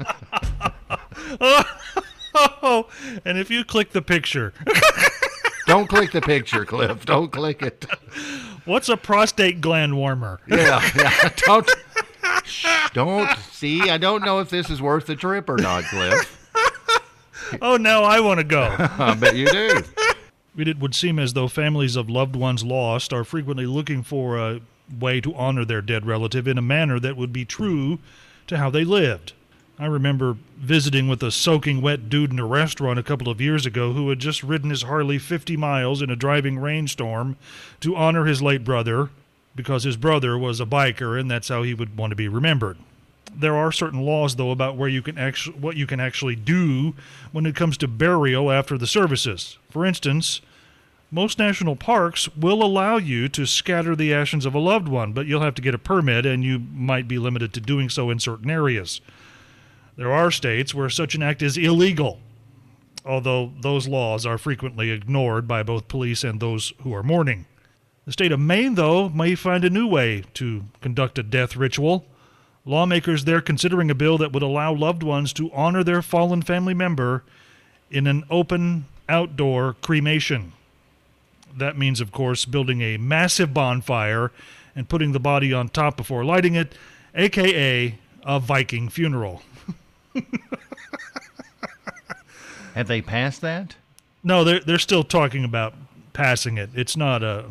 Oh, 2.35 2.87
and 3.25 3.37
if 3.39 3.49
you 3.49 3.63
click 3.63 3.91
the 3.91 4.01
picture, 4.01 4.53
Don't 5.65 5.87
click 5.87 6.11
the 6.11 6.21
picture, 6.21 6.65
Cliff. 6.65 7.05
Don't 7.05 7.31
click 7.31 7.61
it. 7.63 7.85
What's 8.67 8.89
a 8.89 8.97
prostate 8.97 9.61
gland 9.61 9.97
warmer? 9.97 10.39
Yeah. 10.47 10.87
yeah. 10.95 11.29
Don't. 11.37 11.69
Shh, 12.43 12.89
don't. 12.93 13.29
See, 13.51 13.89
I 13.89 13.97
don't 13.97 14.23
know 14.23 14.39
if 14.39 14.49
this 14.49 14.69
is 14.69 14.81
worth 14.81 15.05
the 15.05 15.15
trip 15.15 15.49
or 15.49 15.57
not, 15.57 15.83
Cliff. 15.85 16.33
Oh, 17.61 17.77
now 17.77 18.03
I 18.03 18.19
want 18.19 18.39
to 18.39 18.43
go. 18.43 18.75
I 18.77 19.15
bet 19.15 19.35
you 19.37 19.47
do. 19.47 19.81
It 20.57 20.79
would 20.79 20.93
seem 20.93 21.17
as 21.17 21.31
though 21.31 21.47
families 21.47 21.95
of 21.95 22.09
loved 22.09 22.35
ones 22.35 22.61
lost 22.63 23.13
are 23.13 23.23
frequently 23.23 23.65
looking 23.65 24.03
for 24.03 24.37
a 24.37 24.59
way 24.99 25.21
to 25.21 25.33
honor 25.33 25.63
their 25.63 25.81
dead 25.81 26.05
relative 26.05 26.45
in 26.45 26.57
a 26.57 26.61
manner 26.61 26.99
that 26.99 27.15
would 27.15 27.31
be 27.31 27.45
true 27.45 27.99
to 28.47 28.57
how 28.57 28.69
they 28.69 28.83
lived. 28.83 29.31
I 29.79 29.85
remember 29.85 30.37
visiting 30.57 31.07
with 31.07 31.21
a 31.21 31.29
soaking 31.29 31.83
wet 31.83 32.09
dude 32.09 32.31
in 32.31 32.39
a 32.39 32.47
restaurant 32.47 32.97
a 32.97 33.03
couple 33.03 33.29
of 33.29 33.39
years 33.39 33.67
ago 33.67 33.93
who 33.93 34.09
had 34.09 34.17
just 34.17 34.41
ridden 34.41 34.71
his 34.71 34.81
Harley 34.81 35.19
50 35.19 35.55
miles 35.55 36.01
in 36.01 36.09
a 36.09 36.15
driving 36.15 36.57
rainstorm 36.57 37.37
to 37.81 37.95
honor 37.95 38.25
his 38.25 38.41
late 38.41 38.63
brother 38.63 39.09
because 39.55 39.83
his 39.83 39.95
brother 39.95 40.35
was 40.35 40.59
a 40.59 40.65
biker 40.65 41.19
and 41.19 41.29
that's 41.29 41.49
how 41.49 41.61
he 41.61 41.75
would 41.75 41.95
want 41.95 42.09
to 42.09 42.15
be 42.15 42.27
remembered. 42.27 42.77
There 43.35 43.55
are 43.55 43.71
certain 43.71 44.01
laws 44.01 44.35
though 44.35 44.49
about 44.49 44.77
where 44.77 44.89
you 44.89 45.03
can 45.03 45.19
actually 45.19 45.59
what 45.59 45.77
you 45.77 45.85
can 45.85 45.99
actually 45.99 46.35
do 46.35 46.95
when 47.31 47.45
it 47.45 47.55
comes 47.55 47.77
to 47.77 47.87
burial 47.87 48.49
after 48.49 48.79
the 48.79 48.87
services. 48.87 49.59
For 49.69 49.85
instance, 49.85 50.41
most 51.11 51.37
national 51.37 51.75
parks 51.75 52.27
will 52.35 52.63
allow 52.63 52.97
you 52.97 53.29
to 53.29 53.45
scatter 53.45 53.95
the 53.95 54.11
ashes 54.11 54.43
of 54.45 54.55
a 54.55 54.59
loved 54.59 54.87
one, 54.87 55.13
but 55.13 55.27
you'll 55.27 55.41
have 55.41 55.55
to 55.55 55.61
get 55.61 55.75
a 55.75 55.79
permit 55.79 56.25
and 56.25 56.43
you 56.43 56.57
might 56.73 57.07
be 57.07 57.19
limited 57.19 57.53
to 57.53 57.61
doing 57.61 57.89
so 57.89 58.09
in 58.09 58.17
certain 58.17 58.49
areas. 58.49 59.01
There 59.97 60.13
are 60.13 60.29
states 60.29 60.75
where 60.75 60.89
such 60.89 61.15
an 61.15 61.23
act 61.23 61.41
is 61.41 61.57
illegal, 61.57 62.19
although 63.03 63.51
those 63.61 63.87
laws 63.87 64.27
are 64.27 64.37
frequently 64.37 64.91
ignored 64.91 65.47
by 65.47 65.63
both 65.63 65.87
police 65.87 66.23
and 66.23 66.39
those 66.39 66.71
who 66.83 66.93
are 66.93 67.01
mourning. 67.01 67.47
The 68.05 68.11
state 68.11 68.31
of 68.31 68.39
Maine, 68.39 68.75
though, 68.75 69.09
may 69.09 69.33
find 69.33 69.65
a 69.65 69.71
new 69.71 69.87
way 69.87 70.23
to 70.35 70.65
conduct 70.81 71.17
a 71.17 71.23
death 71.23 71.55
ritual. 71.55 72.05
Lawmakers 72.63 73.25
there 73.25 73.41
considering 73.41 73.89
a 73.89 73.95
bill 73.95 74.19
that 74.19 74.31
would 74.31 74.43
allow 74.43 74.71
loved 74.71 75.01
ones 75.01 75.33
to 75.33 75.51
honor 75.51 75.83
their 75.83 76.03
fallen 76.03 76.43
family 76.43 76.75
member 76.75 77.23
in 77.89 78.05
an 78.05 78.23
open 78.29 78.85
outdoor 79.09 79.73
cremation. 79.81 80.53
That 81.57 81.77
means, 81.77 81.99
of 81.99 82.11
course, 82.11 82.45
building 82.45 82.81
a 82.81 82.97
massive 82.97 83.51
bonfire 83.51 84.31
and 84.75 84.87
putting 84.87 85.13
the 85.13 85.19
body 85.19 85.51
on 85.53 85.69
top 85.69 85.97
before 85.97 86.23
lighting 86.23 86.53
it, 86.53 86.75
aka 87.15 87.97
a 88.23 88.39
Viking 88.39 88.89
funeral. 88.89 89.41
Have 92.75 92.87
they 92.87 93.01
passed 93.01 93.41
that? 93.41 93.75
No, 94.23 94.43
they're 94.43 94.59
they're 94.59 94.79
still 94.79 95.03
talking 95.03 95.43
about 95.43 95.73
passing 96.13 96.57
it. 96.57 96.69
It's 96.75 96.95
not 96.97 97.23
a 97.23 97.45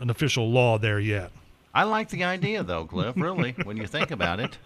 an 0.00 0.10
official 0.10 0.50
law 0.50 0.78
there 0.78 1.00
yet. 1.00 1.32
I 1.74 1.84
like 1.84 2.08
the 2.08 2.24
idea, 2.24 2.62
though, 2.62 2.84
Cliff, 2.84 3.14
really, 3.16 3.52
when 3.64 3.76
you 3.76 3.86
think 3.86 4.10
about 4.10 4.40
it. 4.40 4.58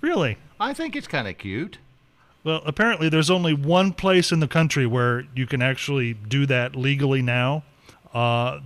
Really? 0.00 0.38
I 0.60 0.74
think 0.74 0.94
it's 0.94 1.08
kind 1.08 1.26
of 1.26 1.38
cute. 1.38 1.78
Well, 2.44 2.62
apparently 2.66 3.08
there's 3.08 3.30
only 3.30 3.54
one 3.54 3.92
place 3.92 4.32
in 4.32 4.40
the 4.40 4.48
country 4.48 4.86
where 4.86 5.24
you 5.34 5.46
can 5.46 5.62
actually 5.62 6.14
do 6.14 6.46
that 6.46 6.74
legally 6.76 7.22
now. 7.22 7.62
Uh, 8.12 8.60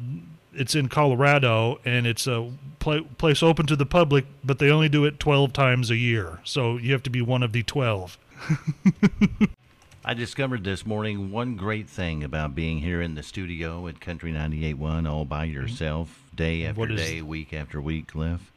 it's 0.56 0.74
in 0.74 0.88
Colorado, 0.88 1.80
and 1.84 2.06
it's 2.06 2.26
a 2.26 2.50
pla 2.78 3.00
place 3.18 3.42
open 3.42 3.66
to 3.66 3.76
the 3.76 3.86
public, 3.86 4.24
but 4.44 4.58
they 4.58 4.70
only 4.70 4.88
do 4.88 5.04
it 5.04 5.20
12 5.20 5.52
times 5.52 5.90
a 5.90 5.96
year. 5.96 6.40
So 6.44 6.76
you 6.76 6.92
have 6.92 7.02
to 7.04 7.10
be 7.10 7.22
one 7.22 7.42
of 7.42 7.52
the 7.52 7.62
12. 7.62 8.18
I 10.04 10.14
discovered 10.14 10.62
this 10.62 10.86
morning 10.86 11.32
one 11.32 11.56
great 11.56 11.88
thing 11.88 12.22
about 12.22 12.54
being 12.54 12.78
here 12.78 13.02
in 13.02 13.16
the 13.16 13.22
studio 13.24 13.88
at 13.88 14.00
Country 14.00 14.32
98.1 14.32 15.10
all 15.10 15.24
by 15.24 15.44
yourself, 15.44 16.22
day 16.34 16.64
after 16.64 16.86
day, 16.86 17.22
week 17.22 17.52
after 17.52 17.80
week, 17.80 18.08
Cliff. 18.08 18.52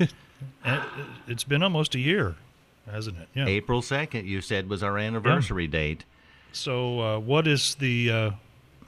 It's 1.26 1.44
been 1.44 1.62
almost 1.62 1.94
a 1.94 1.98
year, 1.98 2.34
hasn't 2.90 3.18
it? 3.18 3.28
Yeah. 3.34 3.46
April 3.46 3.82
2nd, 3.82 4.26
you 4.26 4.40
said, 4.40 4.68
was 4.68 4.82
our 4.82 4.96
anniversary 4.98 5.66
date. 5.66 6.04
So, 6.52 7.00
uh, 7.00 7.18
what 7.18 7.46
is 7.46 7.74
the 7.76 8.10
uh, 8.10 8.30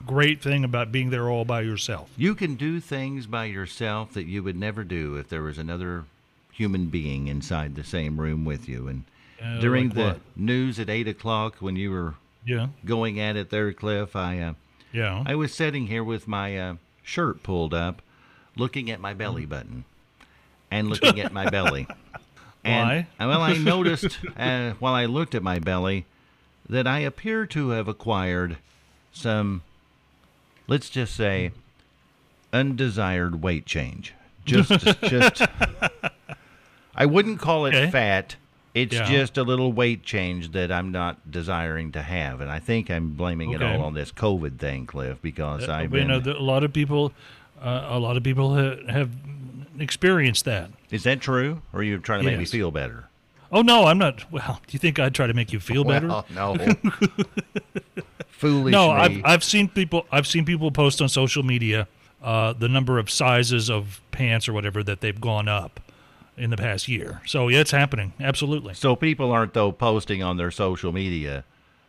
great 0.05 0.41
thing 0.41 0.63
about 0.63 0.91
being 0.91 1.09
there 1.09 1.29
all 1.29 1.45
by 1.45 1.61
yourself? 1.61 2.09
You 2.17 2.35
can 2.35 2.55
do 2.55 2.79
things 2.79 3.25
by 3.27 3.45
yourself 3.45 4.13
that 4.13 4.25
you 4.25 4.43
would 4.43 4.55
never 4.57 4.83
do 4.83 5.15
if 5.15 5.29
there 5.29 5.41
was 5.43 5.57
another 5.57 6.05
human 6.51 6.87
being 6.87 7.27
inside 7.27 7.75
the 7.75 7.83
same 7.83 8.19
room 8.19 8.45
with 8.45 8.67
you. 8.69 8.87
And 8.87 9.03
Uh, 9.41 9.59
during 9.59 9.85
like 9.89 9.95
the 9.95 10.03
what? 10.03 10.19
news 10.35 10.79
at 10.79 10.89
8 10.89 11.07
o'clock 11.07 11.55
when 11.59 11.75
you 11.75 11.91
were 11.91 12.13
Yeah. 12.45 12.67
going 12.85 13.19
at 13.19 13.35
it 13.35 13.49
there, 13.49 13.73
Cliff, 13.73 14.15
I, 14.15 14.39
uh, 14.39 14.53
Yeah. 14.91 15.23
I 15.25 15.35
was 15.35 15.53
sitting 15.53 15.87
here 15.87 16.03
with 16.03 16.27
my 16.27 16.57
uh, 16.57 16.75
shirt 17.03 17.43
pulled 17.43 17.73
up, 17.73 18.01
looking 18.55 18.89
at 18.91 18.99
my 19.01 19.13
belly 19.13 19.45
button 19.45 19.83
and 20.71 20.89
looking 20.89 21.19
at 21.19 21.31
my 21.33 21.49
belly. 21.49 21.87
And, 22.65 23.05
Why? 23.19 23.27
Well, 23.27 23.41
I 23.41 23.57
noticed 23.57 24.19
uh, 24.37 24.71
while 24.79 24.93
I 24.93 25.03
looked 25.05 25.35
at 25.35 25.43
my 25.43 25.59
belly 25.59 26.05
that 26.69 26.87
I 26.87 26.99
appear 26.99 27.45
to 27.47 27.69
have 27.71 27.89
acquired 27.89 28.55
some, 29.11 29.63
let's 30.67 30.89
just 30.89 31.15
say, 31.15 31.51
undesired 32.51 33.41
weight 33.41 33.65
change. 33.65 34.13
Just, 34.45 34.69
just. 35.03 35.41
I 36.95 37.05
wouldn't 37.05 37.39
call 37.39 37.65
it 37.65 37.73
Okay. 37.75 37.89
fat, 37.91 38.35
It's 38.75 38.95
Yeah. 38.95 39.05
just 39.07 39.37
a 39.37 39.43
little 39.43 39.71
weight 39.71 40.01
change 40.03 40.51
that 40.53 40.71
I'm 40.71 40.91
not 40.91 41.29
desiring 41.29 41.91
to 41.91 42.01
have, 42.01 42.41
and 42.41 42.49
I 42.49 42.57
think 42.57 42.89
I'm 42.89 43.11
blaming 43.11 43.51
it 43.51 43.61
all 43.61 43.81
on 43.83 43.93
this 43.93 44.11
COVID 44.11 44.57
thing, 44.57 44.87
Cliff, 44.87 45.19
because 45.21 45.69
Uh, 45.69 45.73
I've 45.73 45.91
been. 45.91 46.07
know, 46.07 46.17
a 46.25 46.41
lot 46.41 46.63
of 46.63 46.73
people, 46.73 47.13
uh, 47.61 47.85
a 47.89 47.99
lot 47.99 48.17
of 48.17 48.23
people 48.23 48.55
ha- 48.55 48.91
have 48.91 49.11
experienced 49.77 50.45
that. 50.45 50.71
is 50.89 51.03
that 51.03 51.21
true, 51.21 51.61
or 51.71 51.81
are 51.81 51.83
you 51.83 51.99
trying 51.99 52.21
to 52.23 52.25
make 52.25 52.39
me 52.39 52.45
feel 52.45 52.71
better? 52.71 53.05
Oh 53.53 53.61
no, 53.61 53.85
I'm 53.85 53.99
not. 53.99 54.29
Well, 54.31 54.59
do 54.65 54.73
you 54.73 54.79
think 54.79 54.97
I'd 54.97 55.13
try 55.13 55.27
to 55.27 55.33
make 55.33 55.53
you 55.53 55.59
feel 55.59 55.83
better? 55.83 56.07
Well, 56.07 56.25
no. 56.33 56.57
Foolish 58.27 58.71
no, 58.71 58.87
me. 58.87 58.93
I've 58.93 59.21
I've 59.23 59.43
seen 59.43 59.69
people 59.69 60.07
I've 60.11 60.25
seen 60.25 60.43
people 60.43 60.71
post 60.71 61.01
on 61.01 61.07
social 61.07 61.43
media 61.43 61.87
uh, 62.23 62.53
the 62.53 62.67
number 62.67 62.97
of 62.97 63.11
sizes 63.11 63.69
of 63.69 64.01
pants 64.11 64.49
or 64.49 64.53
whatever 64.53 64.81
that 64.83 65.01
they've 65.01 65.21
gone 65.21 65.47
up 65.47 65.79
in 66.35 66.49
the 66.49 66.57
past 66.57 66.87
year. 66.87 67.21
So 67.27 67.47
yeah, 67.47 67.59
it's 67.59 67.71
happening. 67.71 68.13
Absolutely. 68.19 68.73
so 68.73 68.95
people 68.95 69.31
aren't 69.31 69.53
though 69.53 69.71
posting 69.71 70.23
on 70.23 70.37
their 70.37 70.51
social 70.51 70.91
media 70.91 71.45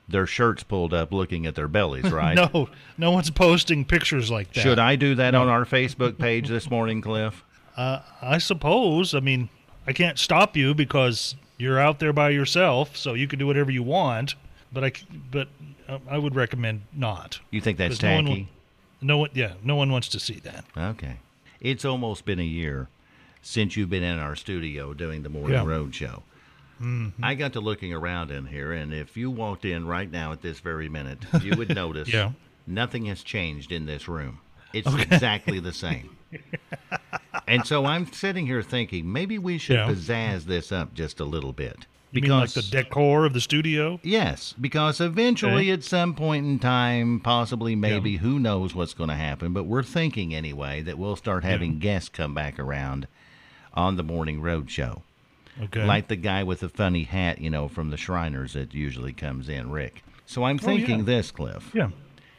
their 0.06 0.26
shirts 0.26 0.62
pulled 0.62 0.92
up, 0.92 1.12
looking 1.12 1.46
at 1.46 1.54
their 1.54 1.66
bellies, 1.66 2.12
right? 2.12 2.34
No, 2.34 2.68
no 2.98 3.10
one's 3.10 3.30
posting 3.30 3.86
pictures 3.86 4.30
like 4.30 4.52
that. 4.52 4.60
Should 4.60 4.78
I 4.78 4.96
do 4.96 5.14
that 5.14 5.34
on 5.34 5.48
our 5.48 5.64
Facebook 5.64 6.18
page 6.18 6.48
this 6.48 6.68
morning, 6.70 7.00
Cliff? 7.00 7.42
Uh, 7.74 8.00
I 8.20 8.36
suppose. 8.36 9.14
I 9.14 9.20
mean, 9.20 9.48
I 9.86 9.94
can't 9.94 10.18
stop 10.18 10.58
you 10.58 10.74
because 10.74 11.36
you're 11.58 11.78
out 11.78 11.98
there 11.98 12.12
by 12.12 12.30
yourself, 12.30 12.96
so 12.96 13.14
you 13.14 13.26
can 13.28 13.38
do 13.38 13.46
whatever 13.46 13.70
you 13.70 13.82
want. 13.82 14.34
But 14.72 14.84
I, 14.84 14.92
but 15.30 15.48
uh, 15.88 15.98
I 16.08 16.18
would 16.18 16.34
recommend 16.34 16.82
not. 16.92 17.38
You 17.50 17.60
think 17.60 17.78
that's 17.78 17.96
'Cause 17.96 18.02
no 18.02 18.30
one? 18.30 18.48
No 19.00 19.18
one, 19.18 19.30
yeah, 19.34 19.52
no 19.62 19.76
one 19.76 19.92
wants 19.92 20.08
to 20.08 20.18
see 20.20 20.40
that. 20.40 20.64
Okay. 20.76 21.16
It's 21.60 21.84
almost 21.84 22.24
been 22.24 22.40
a 22.40 22.44
year 22.44 22.88
since 23.42 23.76
you've 23.76 23.90
been 23.90 24.02
in 24.02 24.18
our 24.18 24.34
studio 24.34 24.94
doing 24.94 25.22
the 25.22 25.28
Morning 25.28 25.52
Yeah. 25.52 25.64
Road 25.66 25.94
Show. 25.94 26.22
I 27.22 27.34
got 27.34 27.54
to 27.54 27.60
looking 27.60 27.94
around 27.94 28.30
in 28.30 28.46
here, 28.46 28.72
and 28.72 28.92
if 28.92 29.16
you 29.16 29.30
walked 29.30 29.64
in 29.64 29.86
right 29.86 30.10
now 30.10 30.32
at 30.32 30.42
this 30.42 30.60
very 30.60 30.88
minute, 30.88 31.18
you 31.42 31.56
would 31.56 31.68
notice 31.74 32.12
Yeah. 32.12 32.32
nothing 32.66 33.06
has 33.06 33.22
changed 33.22 33.72
in 33.72 33.86
this 33.86 34.06
room. 34.06 34.40
It's 34.74 34.92
exactly 34.92 35.60
the 35.60 35.72
same. 35.72 36.13
and 37.48 37.66
so 37.66 37.84
I'm 37.84 38.10
sitting 38.12 38.46
here 38.46 38.62
thinking 38.62 39.10
maybe 39.12 39.38
we 39.38 39.58
should 39.58 39.76
Yeah. 39.76 39.88
pizzazz 39.88 40.44
this 40.44 40.72
up 40.72 40.94
just 40.94 41.20
a 41.20 41.24
little 41.24 41.52
bit. 41.52 41.86
You 42.12 42.22
mean 42.22 42.30
like 42.30 42.50
the 42.50 42.62
decor 42.62 43.24
of 43.26 43.32
the 43.32 43.40
studio? 43.40 43.98
Yes, 44.04 44.54
because 44.60 45.00
eventually, 45.00 45.62
Okay. 45.64 45.72
at 45.72 45.82
some 45.82 46.14
point 46.14 46.46
in 46.46 46.60
time, 46.60 47.18
possibly, 47.18 47.74
maybe, 47.74 48.18
who 48.18 48.38
knows 48.38 48.72
what's 48.72 48.94
going 48.94 49.08
to 49.10 49.16
happen, 49.16 49.52
but 49.52 49.64
we're 49.64 49.82
thinking 49.82 50.32
anyway 50.32 50.80
that 50.82 50.96
we'll 50.96 51.16
start 51.16 51.42
having 51.42 51.80
guests 51.80 52.08
come 52.08 52.32
back 52.32 52.60
around 52.60 53.08
on 53.72 53.96
the 53.96 54.04
morning 54.04 54.40
road 54.40 54.70
show. 54.70 55.02
Okay. 55.60 55.84
Like 55.84 56.06
the 56.06 56.14
guy 56.14 56.44
with 56.44 56.60
the 56.60 56.68
funny 56.68 57.02
hat, 57.02 57.40
you 57.40 57.50
know, 57.50 57.66
from 57.66 57.90
the 57.90 57.96
Shriners 57.96 58.52
that 58.52 58.74
usually 58.74 59.12
comes 59.12 59.48
in, 59.48 59.72
Rick. 59.72 60.04
So 60.24 60.44
I'm 60.44 60.60
Oh, 60.62 60.70
yeah. 60.70 60.76
thinking 60.76 61.04
this, 61.06 61.32
Cliff. 61.32 61.68
yeah. 61.74 61.90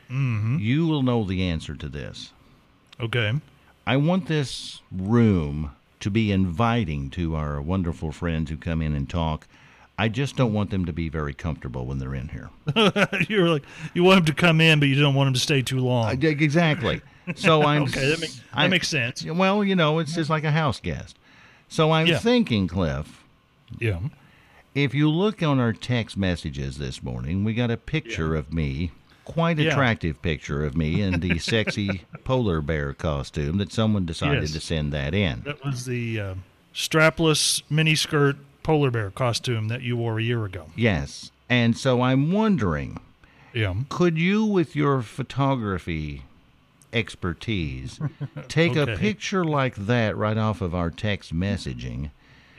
Mm-hmm. 0.10 0.58
You 0.60 0.88
will 0.88 1.04
know 1.04 1.26
the 1.26 1.44
answer 1.44 1.76
to 1.76 1.90
this. 1.90 2.32
Okay. 3.00 3.34
I 3.88 3.98
want 3.98 4.28
this 4.28 4.82
room 4.92 5.72
to 6.00 6.10
be 6.10 6.32
inviting 6.32 7.10
to 7.12 7.36
our 7.36 7.62
wonderful 7.62 8.12
friends 8.12 8.50
who 8.50 8.58
come 8.58 8.82
in 8.82 8.94
and 8.96 9.10
talk. 9.10 9.48
I 9.98 10.10
just 10.10 10.36
don't 10.36 10.54
want 10.54 10.72
them 10.72 10.86
to 10.86 10.94
be 10.94 11.08
very 11.08 11.34
comfortable 11.34 11.86
when 11.86 12.00
they're 12.00 12.16
in 12.16 12.30
here. 12.30 12.50
You're 13.30 13.50
like 13.50 13.64
you 13.94 14.04
want 14.04 14.18
them 14.18 14.26
to 14.26 14.34
come 14.34 14.60
in, 14.60 14.80
but 14.80 14.88
you 14.88 15.00
don't 15.00 15.16
want 15.16 15.28
them 15.28 15.34
to 15.36 15.40
stay 15.40 15.62
too 15.62 15.80
long. 15.80 16.08
Uh, 16.08 16.28
Exactly. 16.28 17.02
So 17.36 17.64
I'm 17.66 17.84
okay, 17.84 18.10
that, 18.10 18.20
makes 18.20 18.36
that 18.36 18.44
I- 18.54 18.68
makes 18.68 18.88
sense. 18.90 19.24
Well, 19.26 19.64
you 19.64 19.76
know, 19.76 20.00
it's 20.00 20.14
just 20.14 20.30
like 20.30 20.44
a 20.44 20.52
house 20.52 20.80
guest. 20.82 21.18
So 21.70 21.92
I'm 21.92 22.08
Yeah. 22.08 22.20
thinking, 22.20 22.68
Cliff, 22.68 23.24
Yeah. 23.80 24.00
if 24.76 24.94
you 24.94 25.10
look 25.10 25.42
on 25.42 25.60
our 25.60 25.74
text 25.74 26.18
messages 26.18 26.78
this 26.78 27.02
morning, 27.02 27.44
we 27.44 27.54
got 27.54 27.72
a 27.72 27.78
picture 27.78 28.36
of 28.36 28.52
me, 28.54 28.92
quite 29.26 29.58
Yeah. 29.58 29.72
attractive 29.72 30.22
picture 30.22 30.64
of 30.64 30.78
me 30.78 31.02
in 31.02 31.20
the 31.20 31.38
sexy 31.54 32.04
polar 32.24 32.62
bear 32.62 32.94
costume 32.94 33.58
that 33.58 33.72
someone 33.74 34.06
decided 34.06 34.44
Yes. 34.44 34.52
to 34.54 34.60
send 34.62 34.94
that 34.94 35.14
in. 35.14 35.42
That 35.46 35.64
was 35.66 35.86
the 35.86 36.20
uh, 36.20 36.34
strapless 36.74 37.62
miniskirt 37.72 38.38
polar 38.64 38.92
bear 38.92 39.12
costume 39.12 39.68
that 39.68 39.82
you 39.82 39.98
wore 39.98 40.20
a 40.20 40.24
year 40.24 40.46
ago. 40.46 40.68
Yes. 40.76 41.32
And 41.50 41.78
so 41.78 42.02
I'm 42.02 42.32
wondering, 42.32 43.00
Yeah. 43.54 43.74
could 43.90 44.18
you 44.18 44.46
with 44.46 44.76
your 44.76 45.02
photography 45.02 46.24
expertise 46.94 48.00
take 48.48 48.76
a 48.76 48.88
picture 48.98 49.44
like 49.44 49.76
that 49.76 50.16
right 50.16 50.38
off 50.38 50.62
of 50.62 50.74
our 50.74 50.90
text 50.90 51.34
messaging 51.36 52.10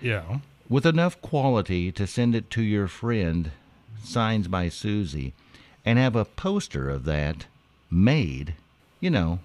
Yeah. 0.00 0.38
with 0.68 0.84
enough 0.86 1.20
quality 1.22 1.90
to 1.92 2.06
send 2.06 2.34
it 2.34 2.50
to 2.50 2.62
your 2.62 2.86
friend, 2.88 3.50
signs 4.02 4.46
by 4.48 4.68
Susie, 4.68 5.32
and 5.86 5.98
have 5.98 6.16
a 6.16 6.24
poster 6.26 6.90
of 6.90 7.04
that 7.04 7.46
made, 7.90 8.54
you 9.00 9.08
know, 9.08 9.38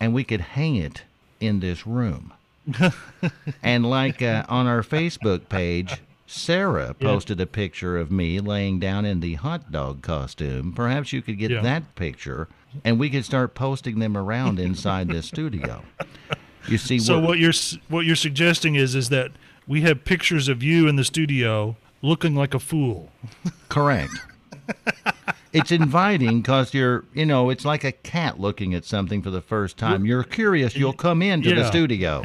and 0.00 0.14
we 0.14 0.24
could 0.24 0.40
hang 0.40 0.76
it 0.76 1.02
in 1.40 1.60
this 1.60 1.86
room. 1.86 2.32
and 3.62 3.84
like 3.84 4.22
uh, 4.22 4.44
on 4.48 4.66
our 4.66 4.82
Facebook 4.82 5.48
page, 5.48 6.00
Sarah 6.26 6.94
posted 6.94 7.40
a 7.40 7.46
picture 7.46 7.96
of 7.98 8.10
me 8.12 8.38
laying 8.40 8.78
down 8.78 9.04
in 9.04 9.20
the 9.20 9.34
hot 9.34 9.72
dog 9.72 10.02
costume. 10.02 10.72
Perhaps 10.72 11.12
you 11.12 11.20
could 11.22 11.38
get 11.38 11.50
Yeah. 11.50 11.62
that 11.62 11.94
picture 11.94 12.48
and 12.84 12.98
we 12.98 13.08
could 13.10 13.24
start 13.24 13.54
posting 13.54 13.98
them 13.98 14.16
around 14.16 14.60
inside 14.60 15.08
the 15.08 15.22
studio. 15.22 15.82
You 16.68 16.76
see, 16.76 16.98
So 16.98 17.18
what 17.18 17.38
you're 17.38 17.54
what 17.88 18.04
you're 18.04 18.14
suggesting 18.14 18.74
is 18.74 18.94
is 18.94 19.08
that 19.08 19.30
we 19.66 19.80
have 19.80 20.04
pictures 20.04 20.48
of 20.48 20.62
you 20.62 20.86
in 20.86 20.96
the 20.96 21.04
studio 21.04 21.76
looking 22.02 22.34
like 22.34 22.52
a 22.52 22.58
fool. 22.60 23.10
Correct. 23.70 24.12
it's 25.58 25.72
inviting 25.72 26.40
because 26.40 26.74
you're, 26.74 27.04
you 27.14 27.26
know, 27.26 27.50
it's 27.50 27.64
like 27.64 27.84
a 27.84 27.92
cat 27.92 28.40
looking 28.40 28.74
at 28.74 28.84
something 28.84 29.22
for 29.22 29.30
the 29.30 29.42
first 29.42 29.76
time. 29.76 30.04
You're 30.04 30.24
curious. 30.24 30.76
You'll 30.76 30.92
come 30.92 31.22
into 31.22 31.54
the 31.54 31.66
studio. 31.66 32.22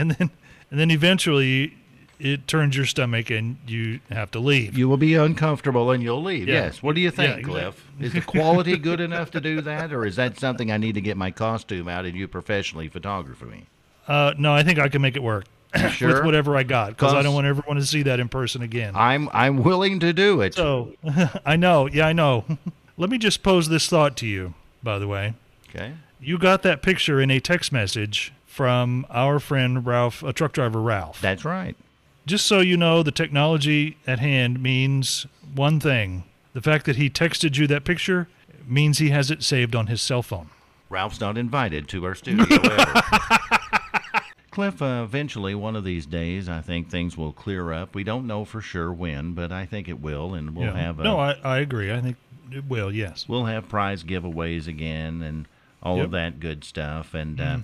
And 0.00 0.12
then 0.12 0.30
and 0.70 0.78
then 0.78 0.90
eventually 0.90 1.76
it 2.20 2.46
turns 2.46 2.76
your 2.76 2.86
stomach 2.86 3.30
and 3.30 3.56
you 3.66 4.00
have 4.10 4.30
to 4.32 4.40
leave. 4.40 4.76
You 4.76 4.88
will 4.88 4.96
be 4.96 5.14
uncomfortable 5.14 5.90
and 5.90 6.02
you'll 6.02 6.22
leave. 6.22 6.48
Yeah. 6.48 6.64
Yes. 6.64 6.82
What 6.82 6.94
do 6.94 7.00
you 7.00 7.10
think, 7.10 7.38
Yeah, 7.38 7.42
Cliff? 7.42 7.90
Is 8.00 8.12
the 8.12 8.20
quality 8.20 8.76
good 8.76 9.00
enough 9.00 9.30
to 9.32 9.40
do 9.40 9.60
that, 9.62 9.92
or 9.92 10.04
is 10.04 10.16
that 10.16 10.38
something 10.38 10.70
I 10.70 10.76
need 10.76 10.94
to 10.94 11.00
get 11.00 11.16
my 11.16 11.30
costume 11.30 11.88
out 11.88 12.04
and 12.04 12.16
you 12.16 12.28
professionally 12.28 12.88
photograph 12.88 13.42
me? 13.42 13.66
Uh, 14.06 14.34
no, 14.38 14.52
I 14.52 14.62
think 14.62 14.78
I 14.78 14.88
can 14.88 15.02
make 15.02 15.16
it 15.16 15.22
work 15.22 15.44
Sure. 15.90 16.14
with 16.14 16.24
whatever 16.24 16.56
I 16.56 16.62
got 16.62 16.90
because 16.90 17.12
I 17.12 17.20
don't 17.22 17.34
want 17.34 17.46
everyone 17.46 17.76
to 17.76 17.84
see 17.84 18.02
that 18.04 18.18
in 18.20 18.28
person 18.28 18.62
again. 18.62 18.94
I'm 18.96 19.28
I'm 19.32 19.62
willing 19.62 20.00
to 20.00 20.12
do 20.14 20.40
it. 20.40 20.54
So 20.54 20.94
I 21.46 21.56
know, 21.56 21.86
yeah, 21.86 22.06
I 22.06 22.12
know. 22.12 22.44
Let 22.96 23.10
me 23.10 23.18
just 23.18 23.42
pose 23.42 23.68
this 23.68 23.86
thought 23.88 24.16
to 24.18 24.26
you, 24.26 24.54
by 24.82 24.98
the 24.98 25.06
way. 25.06 25.34
okay. 25.68 25.92
You 26.20 26.38
got 26.38 26.62
that 26.62 26.82
picture 26.82 27.20
in 27.20 27.30
a 27.30 27.38
text 27.38 27.70
message 27.70 28.32
from 28.46 29.06
our 29.10 29.38
friend 29.38 29.86
Ralph, 29.86 30.22
a 30.22 30.32
truck 30.32 30.52
driver 30.52 30.80
Ralph. 30.80 31.20
That's 31.20 31.44
right. 31.44 31.76
Just 32.26 32.46
so 32.46 32.60
you 32.60 32.76
know, 32.76 33.02
the 33.02 33.12
technology 33.12 33.96
at 34.06 34.18
hand 34.18 34.60
means 34.62 35.26
one 35.54 35.78
thing. 35.80 36.24
The 36.54 36.60
fact 36.62 36.86
that 36.86 36.96
he 36.96 37.08
texted 37.08 37.56
you 37.56 37.66
that 37.68 37.84
picture 37.84 38.26
means 38.66 38.98
he 38.98 39.10
has 39.10 39.30
it 39.30 39.42
saved 39.44 39.76
on 39.76 39.86
his 39.86 40.02
cell 40.02 40.22
phone. 40.22 40.50
Ralph's 40.90 41.20
not 41.20 41.38
invited 41.38 41.86
to 41.88 42.04
our 42.04 42.14
studio 42.14 42.44
ever. 42.50 43.37
Cliff, 44.58 44.82
uh, 44.82 45.02
eventually, 45.04 45.54
one 45.54 45.76
of 45.76 45.84
these 45.84 46.04
days, 46.04 46.48
I 46.48 46.60
think 46.62 46.90
things 46.90 47.16
will 47.16 47.32
clear 47.32 47.72
up. 47.72 47.94
We 47.94 48.02
don't 48.02 48.26
know 48.26 48.44
for 48.44 48.60
sure 48.60 48.92
when, 48.92 49.32
but 49.32 49.52
I 49.52 49.64
think 49.64 49.88
it 49.88 50.00
will, 50.00 50.34
and 50.34 50.56
we'll 50.56 50.66
Yeah. 50.74 50.76
have 50.76 50.98
a, 50.98 51.04
no, 51.04 51.16
I, 51.20 51.34
I 51.44 51.58
agree. 51.58 51.92
I 51.92 52.00
think 52.00 52.16
it 52.50 52.64
will, 52.64 52.92
yes. 52.92 53.26
we'll 53.28 53.44
have 53.44 53.68
prize 53.68 54.02
giveaways 54.02 54.66
again 54.66 55.22
and 55.22 55.46
all 55.80 55.98
Yep. 55.98 56.04
of 56.06 56.10
that 56.10 56.40
good 56.40 56.64
stuff. 56.64 57.14
And 57.14 57.40
uh, 57.40 57.58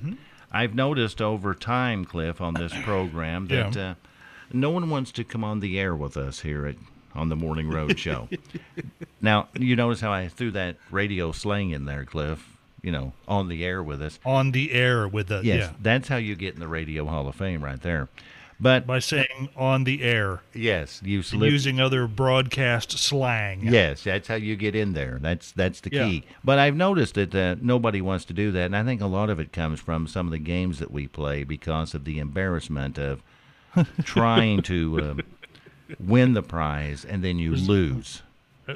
I've 0.53 0.77
noticed 0.77 1.21
over 1.21 1.53
time, 1.53 2.05
Cliff, 2.05 2.41
on 2.41 2.55
this 2.55 2.73
program 2.85 3.47
that 3.49 3.75
Yeah. 3.75 3.91
uh, 3.91 3.95
no 4.53 4.71
one 4.71 4.89
wants 4.89 5.11
to 5.13 5.25
come 5.25 5.43
on 5.43 5.59
the 5.59 5.81
air 5.81 5.97
with 5.97 6.17
us 6.17 6.43
here 6.43 6.65
at 6.65 6.77
on 7.13 7.29
the 7.29 7.35
Morning 7.35 7.71
Road 7.71 7.99
Show. 7.99 8.29
now, 9.21 9.49
you 9.59 9.75
notice 9.75 10.01
how 10.01 10.13
I 10.13 10.29
threw 10.29 10.53
that 10.53 10.77
radio 10.93 11.33
slang 11.33 11.71
in 11.71 11.87
there, 11.87 12.05
Cliff. 12.05 12.54
You 12.85 12.93
know, 12.93 13.13
on 13.27 13.49
the 13.49 13.65
air 13.65 13.83
with 13.83 14.03
us. 14.03 14.19
On 14.27 14.53
the 14.53 14.73
air 14.73 15.09
with 15.09 15.31
us. 15.31 15.43
Yes, 15.45 15.71
yeah. 15.71 15.77
that's 15.81 16.09
how 16.09 16.17
you 16.17 16.35
get 16.37 16.53
in 16.55 16.61
the 16.61 16.69
Radio 16.69 17.07
Hall 17.07 17.27
of 17.27 17.35
Fame 17.35 17.65
right 17.65 17.81
there. 17.81 18.09
But 18.61 18.87
By 18.87 18.99
saying 19.01 19.49
on 19.57 19.85
the 19.85 20.03
air. 20.03 20.41
yes, 20.55 21.01
you 21.03 21.23
slip. 21.23 21.51
using 21.51 21.81
other 21.81 22.07
broadcast 22.07 22.93
slang. 22.99 23.63
Yes, 23.65 24.05
that's 24.05 24.29
how 24.29 24.37
you 24.37 24.55
get 24.55 24.77
in 24.77 24.93
there. 24.93 25.19
That's 25.21 25.51
that's 25.53 25.81
the 25.81 25.91
Yeah. 25.93 26.09
key. 26.09 26.25
But 26.45 26.59
I've 26.59 26.77
noticed 26.77 27.15
that 27.15 27.35
uh, 27.35 27.57
nobody 27.61 28.01
wants 28.01 28.25
to 28.27 28.33
do 28.35 28.53
that, 28.53 28.67
and 28.67 28.77
I 28.77 28.85
think 28.85 29.01
a 29.01 29.07
lot 29.07 29.29
of 29.31 29.41
it 29.41 29.53
comes 29.53 29.81
from 29.81 30.07
some 30.07 30.27
of 30.27 30.31
the 30.33 30.39
games 30.39 30.79
that 30.79 30.91
we 30.93 31.09
play 31.09 31.43
because 31.43 31.95
of 31.95 32.05
the 32.05 32.19
embarrassment 32.19 32.99
of 32.99 33.23
trying 34.05 34.63
to 34.63 35.01
uh, 35.01 35.95
win 35.99 36.35
the 36.35 36.43
prize 36.43 37.05
and 37.05 37.25
then 37.25 37.39
you 37.39 37.57
lose. 37.57 38.23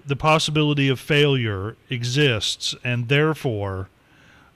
The 0.06 0.16
possibility 0.16 0.88
of 0.88 0.98
failure 0.98 1.76
exists, 1.88 2.74
and 2.84 3.08
therefore, 3.08 3.88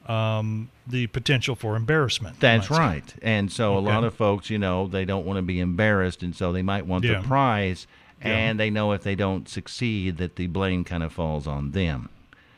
um, 0.09 0.71
the 0.87 1.07
potential 1.09 1.55
for 1.55 1.77
embarrassment. 1.77 2.41
That's 2.41 2.69
might 2.71 2.77
say. 2.77 2.83
right. 2.83 3.15
And 3.23 3.51
so 3.53 3.77
a 3.77 3.81
lot 3.81 4.05
of 4.05 4.15
folks, 4.15 4.51
you 4.51 4.59
know, 4.59 4.87
they 4.89 5.05
don't 5.05 5.25
want 5.27 5.39
to 5.39 5.43
be 5.43 5.61
embarrassed, 5.61 6.23
and 6.23 6.35
so 6.35 6.53
they 6.53 6.63
might 6.63 6.87
want 6.87 7.05
Yeah. 7.05 7.21
the 7.21 7.27
prize 7.29 7.87
and 8.21 8.59
they 8.61 8.71
know 8.71 8.93
if 8.93 9.03
they 9.03 9.15
don't 9.17 9.49
succeed 9.49 10.17
that 10.19 10.37
the 10.37 10.47
blame 10.47 10.85
kind 10.85 11.03
of 11.03 11.13
falls 11.13 11.47
on 11.49 11.73
them. 11.73 12.09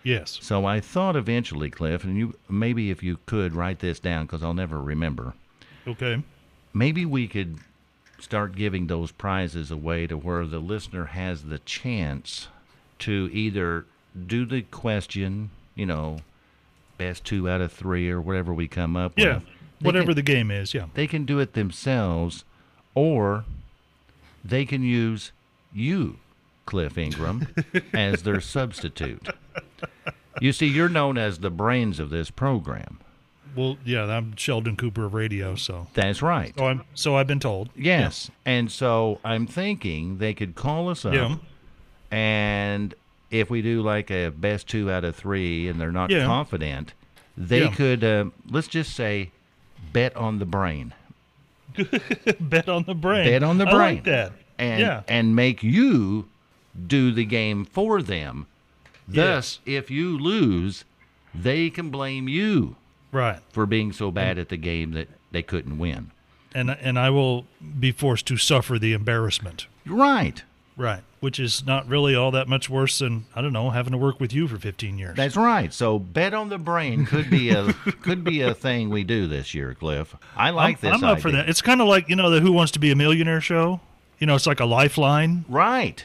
Yes. 0.03 0.39
So 0.43 0.67
I 0.67 0.81
thought 0.81 1.17
eventually, 1.17 1.71
Cliff, 1.71 2.05
and 2.05 2.19
you 2.19 2.35
maybe 2.51 2.91
if 2.91 3.03
you 3.03 3.19
could 3.25 3.55
write 3.55 3.79
this 3.79 3.99
down 3.99 4.27
because 4.27 4.43
I'll 4.43 4.53
never 4.53 4.79
remember. 4.83 5.33
Okay. 5.87 6.23
Maybe 6.75 7.07
we 7.07 7.27
could 7.29 7.59
start 8.21 8.57
giving 8.57 8.87
those 8.87 9.11
prizes 9.13 9.71
away 9.71 10.07
to 10.07 10.17
where 10.19 10.45
the 10.47 10.59
listener 10.59 11.07
has 11.07 11.45
the 11.45 11.59
chance 11.61 12.49
to 13.01 13.31
either 13.33 13.87
do 14.27 14.45
the 14.45 14.63
question, 14.63 15.51
you 15.75 15.87
know, 15.87 16.19
best 16.99 17.25
two 17.25 17.49
out 17.49 17.61
of 17.61 17.73
three 17.73 18.11
or 18.11 18.21
whatever 18.21 18.53
we 18.53 18.69
come 18.69 18.97
up 18.97 19.13
Yeah. 19.17 19.35
with. 19.37 19.45
They 19.81 19.87
Whatever 19.87 20.07
can- 20.07 20.15
the 20.17 20.23
game 20.23 20.51
is. 20.51 20.73
Yeah. 20.75 20.87
they 20.95 21.07
can 21.07 21.25
do 21.25 21.39
it 21.41 21.53
themselves, 21.55 22.45
or 22.95 23.45
they 24.45 24.65
can 24.65 24.83
use 24.83 25.33
you, 25.73 26.17
Cliff 26.67 26.97
Ingram, 26.97 27.49
as 27.93 28.23
their 28.23 28.41
substitute. 28.41 29.29
You 30.41 30.53
see, 30.53 30.67
you're 30.67 30.89
known 30.89 31.19
as 31.19 31.39
the 31.41 31.51
brains 31.51 31.99
of 32.01 32.11
this 32.11 32.31
program. 32.31 32.99
Well, 33.55 33.77
yeah. 33.85 34.05
I'm 34.07 34.35
Sheldon 34.37 34.75
Cooper 34.77 35.05
of 35.05 35.15
radio, 35.15 35.55
so. 35.55 35.87
That's 35.95 36.23
right. 36.23 36.53
So 36.59 36.67
I'm. 36.67 36.83
So 36.95 37.17
I've 37.17 37.29
been 37.29 37.39
told. 37.41 37.69
Yes. 37.77 38.31
And 38.45 38.71
so 38.71 39.21
I'm 39.25 39.47
thinking 39.47 40.19
they 40.19 40.35
could 40.35 40.55
call 40.57 40.89
us 40.89 41.05
up, 41.05 41.15
Yeah. 41.15 41.37
and 42.11 42.95
if 43.31 43.51
we 43.51 43.63
do 43.63 43.83
like 43.83 44.11
a 44.11 44.29
best 44.31 44.69
two 44.69 44.91
out 44.91 45.05
of 45.05 45.17
three 45.17 45.69
and 45.69 45.81
they're 45.81 45.93
not 45.93 46.11
Yeah. 46.11 46.25
confident, 46.27 46.93
they 47.37 47.63
Yeah. 47.65 47.75
could, 47.75 48.05
uh, 48.05 48.27
let's 48.51 48.69
just 48.69 48.95
say, 48.95 49.31
bet 49.93 50.15
on 50.17 50.39
the 50.39 50.47
brain. 50.47 50.93
Bet 52.41 52.69
on 52.69 52.85
the 52.85 52.95
brain. 52.95 53.27
Bet 53.27 53.43
on 53.43 53.59
the 53.59 53.65
brain. 53.65 53.75
I 53.75 53.77
like 53.95 54.05
that. 54.05 54.33
and 54.59 54.81
yeah. 54.81 55.03
and 55.09 55.35
make 55.35 55.63
you 55.65 56.29
do 56.87 57.11
the 57.13 57.25
game 57.25 57.65
for 57.65 58.01
them. 58.03 58.47
Thus, 59.09 59.59
if 59.67 59.91
you 59.91 60.17
lose, 60.17 60.85
they 61.35 61.71
can 61.71 61.91
blame 61.91 62.29
you 62.29 62.77
Right. 63.11 63.41
for 63.51 63.67
being 63.67 63.93
so 63.93 64.11
bad 64.13 64.39
at 64.39 64.49
the 64.51 64.57
game 64.57 64.93
that 64.93 65.09
they 65.33 65.43
couldn't 65.43 65.79
win. 65.79 66.11
And 66.55 66.71
and 66.71 66.97
I 66.99 67.11
will 67.11 67.47
be 67.81 67.91
forced 67.91 68.27
to 68.27 68.37
suffer 68.37 68.79
the 68.79 68.93
embarrassment. 68.93 69.67
Right. 69.85 70.45
Right. 70.77 71.03
Which 71.21 71.39
is 71.39 71.65
not 71.65 71.87
really 71.89 72.15
all 72.17 72.33
that 72.33 72.49
much 72.49 72.69
worse 72.69 72.99
than 72.99 73.27
I 73.35 73.41
don't 73.43 73.53
know 73.53 73.71
having 73.71 73.93
to 73.93 73.99
work 73.99 74.19
with 74.21 74.33
you 74.33 74.49
for 74.49 74.59
15 74.59 74.99
years. 74.99 75.17
That's 75.17 75.37
right. 75.37 75.73
So 75.73 75.99
bet 75.99 76.35
on 76.35 76.49
the 76.49 76.59
brain 76.59 77.07
could 77.07 77.31
be 77.31 77.51
a 77.51 77.73
could 78.03 78.25
be 78.25 78.41
a 78.43 78.55
thing 78.55 78.91
we 78.91 79.05
do 79.05 79.27
this 79.29 79.55
year, 79.55 79.75
Cliff. 79.75 80.15
I 80.37 80.51
like 80.51 80.77
I'm, 80.85 80.91
this. 80.91 81.03
I'm 81.03 81.05
up 81.05 81.21
for 81.21 81.31
that. 81.31 81.49
It's 81.49 81.63
kind 81.63 81.81
of 81.81 81.87
like 81.89 82.09
you 82.09 82.17
know 82.17 82.29
the 82.31 82.41
Who 82.41 82.53
Wants 82.53 82.73
to 82.73 82.79
Be 82.81 82.91
a 82.91 82.97
Millionaire 82.97 83.41
show. 83.41 83.81
You 84.19 84.27
know, 84.27 84.35
it's 84.35 84.47
like 84.47 84.61
a 84.61 84.65
lifeline. 84.65 85.45
Right. 85.49 86.05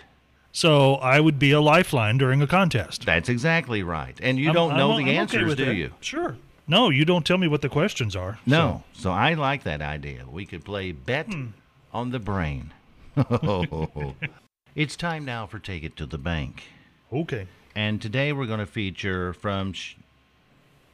So 0.52 0.96
I 0.96 1.20
would 1.20 1.38
be 1.40 1.52
a 1.52 1.62
lifeline 1.62 2.18
during 2.18 2.42
a 2.42 2.48
contest. 2.48 3.06
That's 3.06 3.30
exactly 3.30 3.84
right. 3.84 4.18
And 4.22 4.38
you 4.40 4.48
I'm- 4.48 4.54
don't 4.56 4.78
know 4.78 4.92
I'm- 4.94 4.98
the 5.04 5.10
okay 5.12 5.18
answers, 5.18 5.48
with 5.48 5.58
do 5.58 5.66
that. 5.66 5.76
you? 5.76 5.92
Sure. 6.00 6.38
No, 6.68 6.90
you 6.90 7.06
don't 7.06 7.26
tell 7.26 7.38
me 7.40 7.48
what 7.48 7.62
the 7.62 7.70
questions 7.70 8.16
are. 8.16 8.40
No. 8.46 8.84
So 8.94 9.12
I 9.12 9.34
like 9.34 9.64
that 9.64 9.82
idea. 9.82 10.26
We 10.32 10.46
could 10.46 10.64
play 10.64 10.92
bet 10.92 11.26
Hmm. 11.28 11.48
on 11.94 12.12
the 12.12 12.20
brain. 12.20 12.72
it's 14.76 14.96
time 14.96 15.26
now 15.26 15.46
for 15.46 15.60
Take 15.60 15.84
It 15.84 15.96
to 15.98 16.06
the 16.06 16.18
Bank. 16.18 16.64
Okay. 17.12 17.48
And 17.76 18.02
today 18.02 18.32
we're 18.34 18.46
going 18.46 18.60
to 18.60 18.66
feature 18.66 19.34
from 19.34 19.74
Sh- 19.74 19.96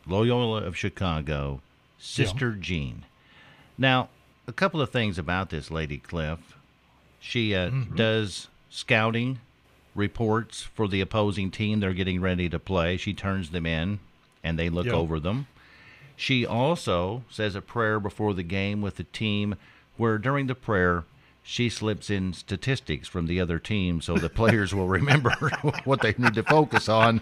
Loyola 0.07 0.63
of 0.63 0.77
Chicago, 0.77 1.61
Sister 1.97 2.51
Jean. 2.51 3.05
Now, 3.77 4.09
a 4.47 4.53
couple 4.53 4.81
of 4.81 4.89
things 4.91 5.17
about 5.17 5.49
this 5.49 5.71
lady, 5.71 5.97
Cliff. 5.97 6.57
She 7.19 7.55
uh, 7.55 7.71
does 7.95 8.47
scouting 8.69 9.39
reports 9.95 10.61
for 10.61 10.88
the 10.88 11.01
opposing 11.01 11.49
team 11.49 11.79
they're 11.79 11.93
getting 11.93 12.21
ready 12.21 12.49
to 12.49 12.59
play. 12.59 12.97
She 12.97 13.13
turns 13.13 13.49
them 13.49 13.65
in 13.65 13.99
and 14.43 14.59
they 14.59 14.69
look 14.69 14.85
Yeah. 14.85 14.93
over 14.93 15.19
them. 15.19 15.47
She 16.15 16.45
also 16.45 17.23
says 17.29 17.55
a 17.55 17.61
prayer 17.61 17.99
before 17.99 18.33
the 18.33 18.43
game 18.43 18.81
with 18.81 18.95
the 18.95 19.03
team, 19.05 19.55
where 19.97 20.17
during 20.17 20.47
the 20.47 20.55
prayer, 20.55 21.03
she 21.47 21.69
slips 21.69 22.10
in 22.10 22.34
statistics 22.34 23.08
from 23.08 23.27
the 23.27 23.39
other 23.39 23.60
team 23.60 24.01
so 24.01 24.17
the 24.17 24.29
players 24.29 24.73
will 24.73 24.88
remember 24.88 25.31
what 25.84 26.01
they 26.01 26.15
need 26.17 26.34
to 26.34 26.41
focus 26.43 26.89
on, 26.89 27.21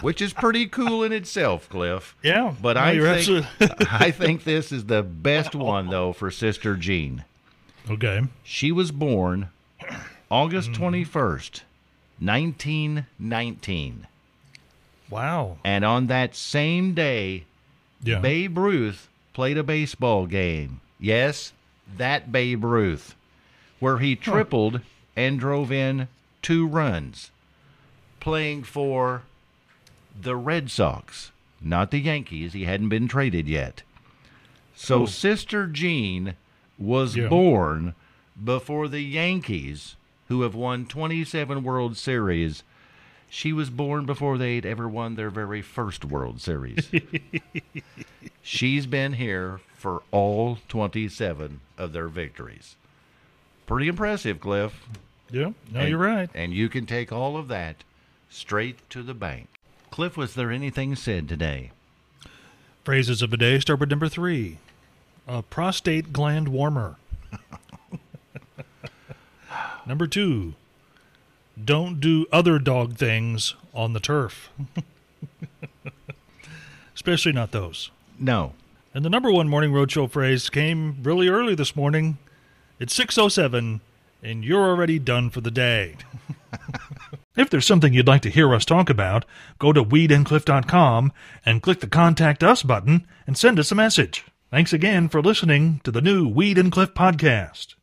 which 0.00 0.22
is 0.22 0.32
pretty 0.32 0.66
cool 0.68 1.02
in 1.02 1.12
itself, 1.12 1.68
Cliff. 1.68 2.14
Yeah. 2.22 2.54
But 2.62 2.74
No, 2.74 2.82
I 2.82 2.92
think, 2.92 3.04
absolutely- 3.04 3.86
I 3.90 4.10
think 4.12 4.44
this 4.44 4.70
is 4.70 4.84
the 4.86 5.02
best 5.02 5.54
one, 5.56 5.90
though, 5.90 6.12
for 6.12 6.30
Sister 6.30 6.76
Jean. 6.76 7.24
okay. 7.90 8.22
She 8.44 8.70
was 8.70 8.92
born 8.92 9.48
August 10.30 10.76
hmm. 10.76 10.84
21st, 10.84 11.62
1919. 12.20 14.06
Wow. 15.10 15.56
And 15.64 15.84
on 15.84 16.06
that 16.08 16.34
same 16.36 16.94
day, 16.94 17.44
Yeah. 18.02 18.20
Babe 18.20 18.56
Ruth 18.56 19.08
played 19.32 19.58
a 19.58 19.62
baseball 19.64 20.26
game. 20.26 20.80
Yes, 21.00 21.52
that 21.96 22.30
Babe 22.32 22.64
Ruth, 22.64 23.14
where 23.80 23.98
he 23.98 24.14
tripled 24.16 24.80
and 25.16 25.38
drove 25.40 25.72
in 25.72 26.08
two 26.42 26.66
runs, 26.66 27.30
playing 28.20 28.64
for 28.64 29.22
the 30.20 30.36
Red 30.36 30.70
Sox, 30.70 31.30
not 31.60 31.90
the 31.90 31.98
Yankees. 32.00 32.52
He 32.52 32.64
hadn't 32.64 32.88
been 32.88 33.08
traded 33.08 33.48
yet. 33.48 33.82
So. 34.74 35.06
Sister 35.06 35.66
Jean 35.66 36.34
was 36.78 37.16
Yeah. 37.16 37.28
born 37.28 37.94
before 38.42 38.86
the 38.88 39.00
Yankees, 39.02 39.96
who 40.28 40.42
have 40.42 40.54
won 40.54 40.86
27 40.86 41.62
World 41.64 41.96
Series. 41.96 42.62
She 43.30 43.52
was 43.52 43.68
born 43.70 44.06
before 44.06 44.38
they'd 44.38 44.64
ever 44.64 44.88
won 44.88 45.14
their 45.14 45.30
very 45.30 45.60
first 45.62 46.04
World 46.04 46.40
Series. 46.40 46.90
She's 48.42 48.86
been 48.86 49.12
here 49.14 49.60
for 49.76 50.02
all 50.10 50.58
27 50.68 51.60
of 51.76 51.92
their 51.92 52.08
victories. 52.08 52.76
Pretty 53.66 53.88
impressive, 53.88 54.40
Cliff. 54.40 54.86
yeah. 55.30 55.50
No, 55.70 55.80
And- 55.80 55.88
you're 55.90 55.98
right. 55.98 56.30
And 56.34 56.54
you 56.54 56.68
can 56.70 56.86
take 56.86 57.12
all 57.12 57.36
of 57.36 57.48
that 57.48 57.84
straight 58.30 58.88
to 58.90 59.02
the 59.02 59.14
bank. 59.14 59.48
Cliff, 59.90 60.16
was 60.16 60.34
there 60.34 60.50
anything 60.50 60.96
said 60.96 61.28
today? 61.28 61.70
Phrases 62.84 63.20
of 63.20 63.30
the 63.30 63.36
day 63.36 63.60
start 63.60 63.80
with 63.80 63.90
number 63.90 64.08
three. 64.08 64.56
A 65.26 65.42
prostate 65.42 66.12
gland 66.14 66.48
warmer. 66.48 66.96
number 69.86 70.06
two. 70.06 70.54
Don't 71.64 72.00
do 72.00 72.26
other 72.32 72.58
dog 72.58 72.96
things 72.96 73.54
on 73.74 73.92
the 73.92 74.00
turf. 74.00 74.50
Especially 76.94 77.32
not 77.32 77.52
those. 77.52 77.90
No. 78.18 78.54
And 78.94 79.04
the 79.04 79.10
number 79.10 79.30
one 79.30 79.48
morning 79.48 79.72
roadshow 79.72 80.10
phrase 80.10 80.50
came 80.50 80.98
really 81.02 81.28
early 81.28 81.54
this 81.54 81.76
morning. 81.76 82.18
It's 82.78 82.94
607 82.94 83.80
and 84.22 84.44
you're 84.44 84.68
already 84.68 84.98
done 84.98 85.30
for 85.30 85.40
the 85.40 85.50
day. 85.50 85.96
if 87.36 87.50
there's 87.50 87.66
something 87.66 87.92
you'd 87.92 88.08
like 88.08 88.22
to 88.22 88.30
hear 88.30 88.52
us 88.54 88.64
talk 88.64 88.90
about, 88.90 89.24
go 89.58 89.72
to 89.72 89.84
weedandcliff.com 89.84 91.12
and 91.44 91.62
click 91.62 91.80
the 91.80 91.86
contact 91.86 92.42
us 92.42 92.62
button 92.62 93.06
and 93.26 93.38
send 93.38 93.58
us 93.58 93.70
a 93.70 93.76
message. 93.76 94.24
Thanks 94.50 94.72
again 94.72 95.08
for 95.08 95.22
listening 95.22 95.80
to 95.84 95.90
the 95.90 96.00
new 96.00 96.26
Weed 96.26 96.58
and 96.58 96.72
Cliff 96.72 96.94
podcast. 96.94 97.74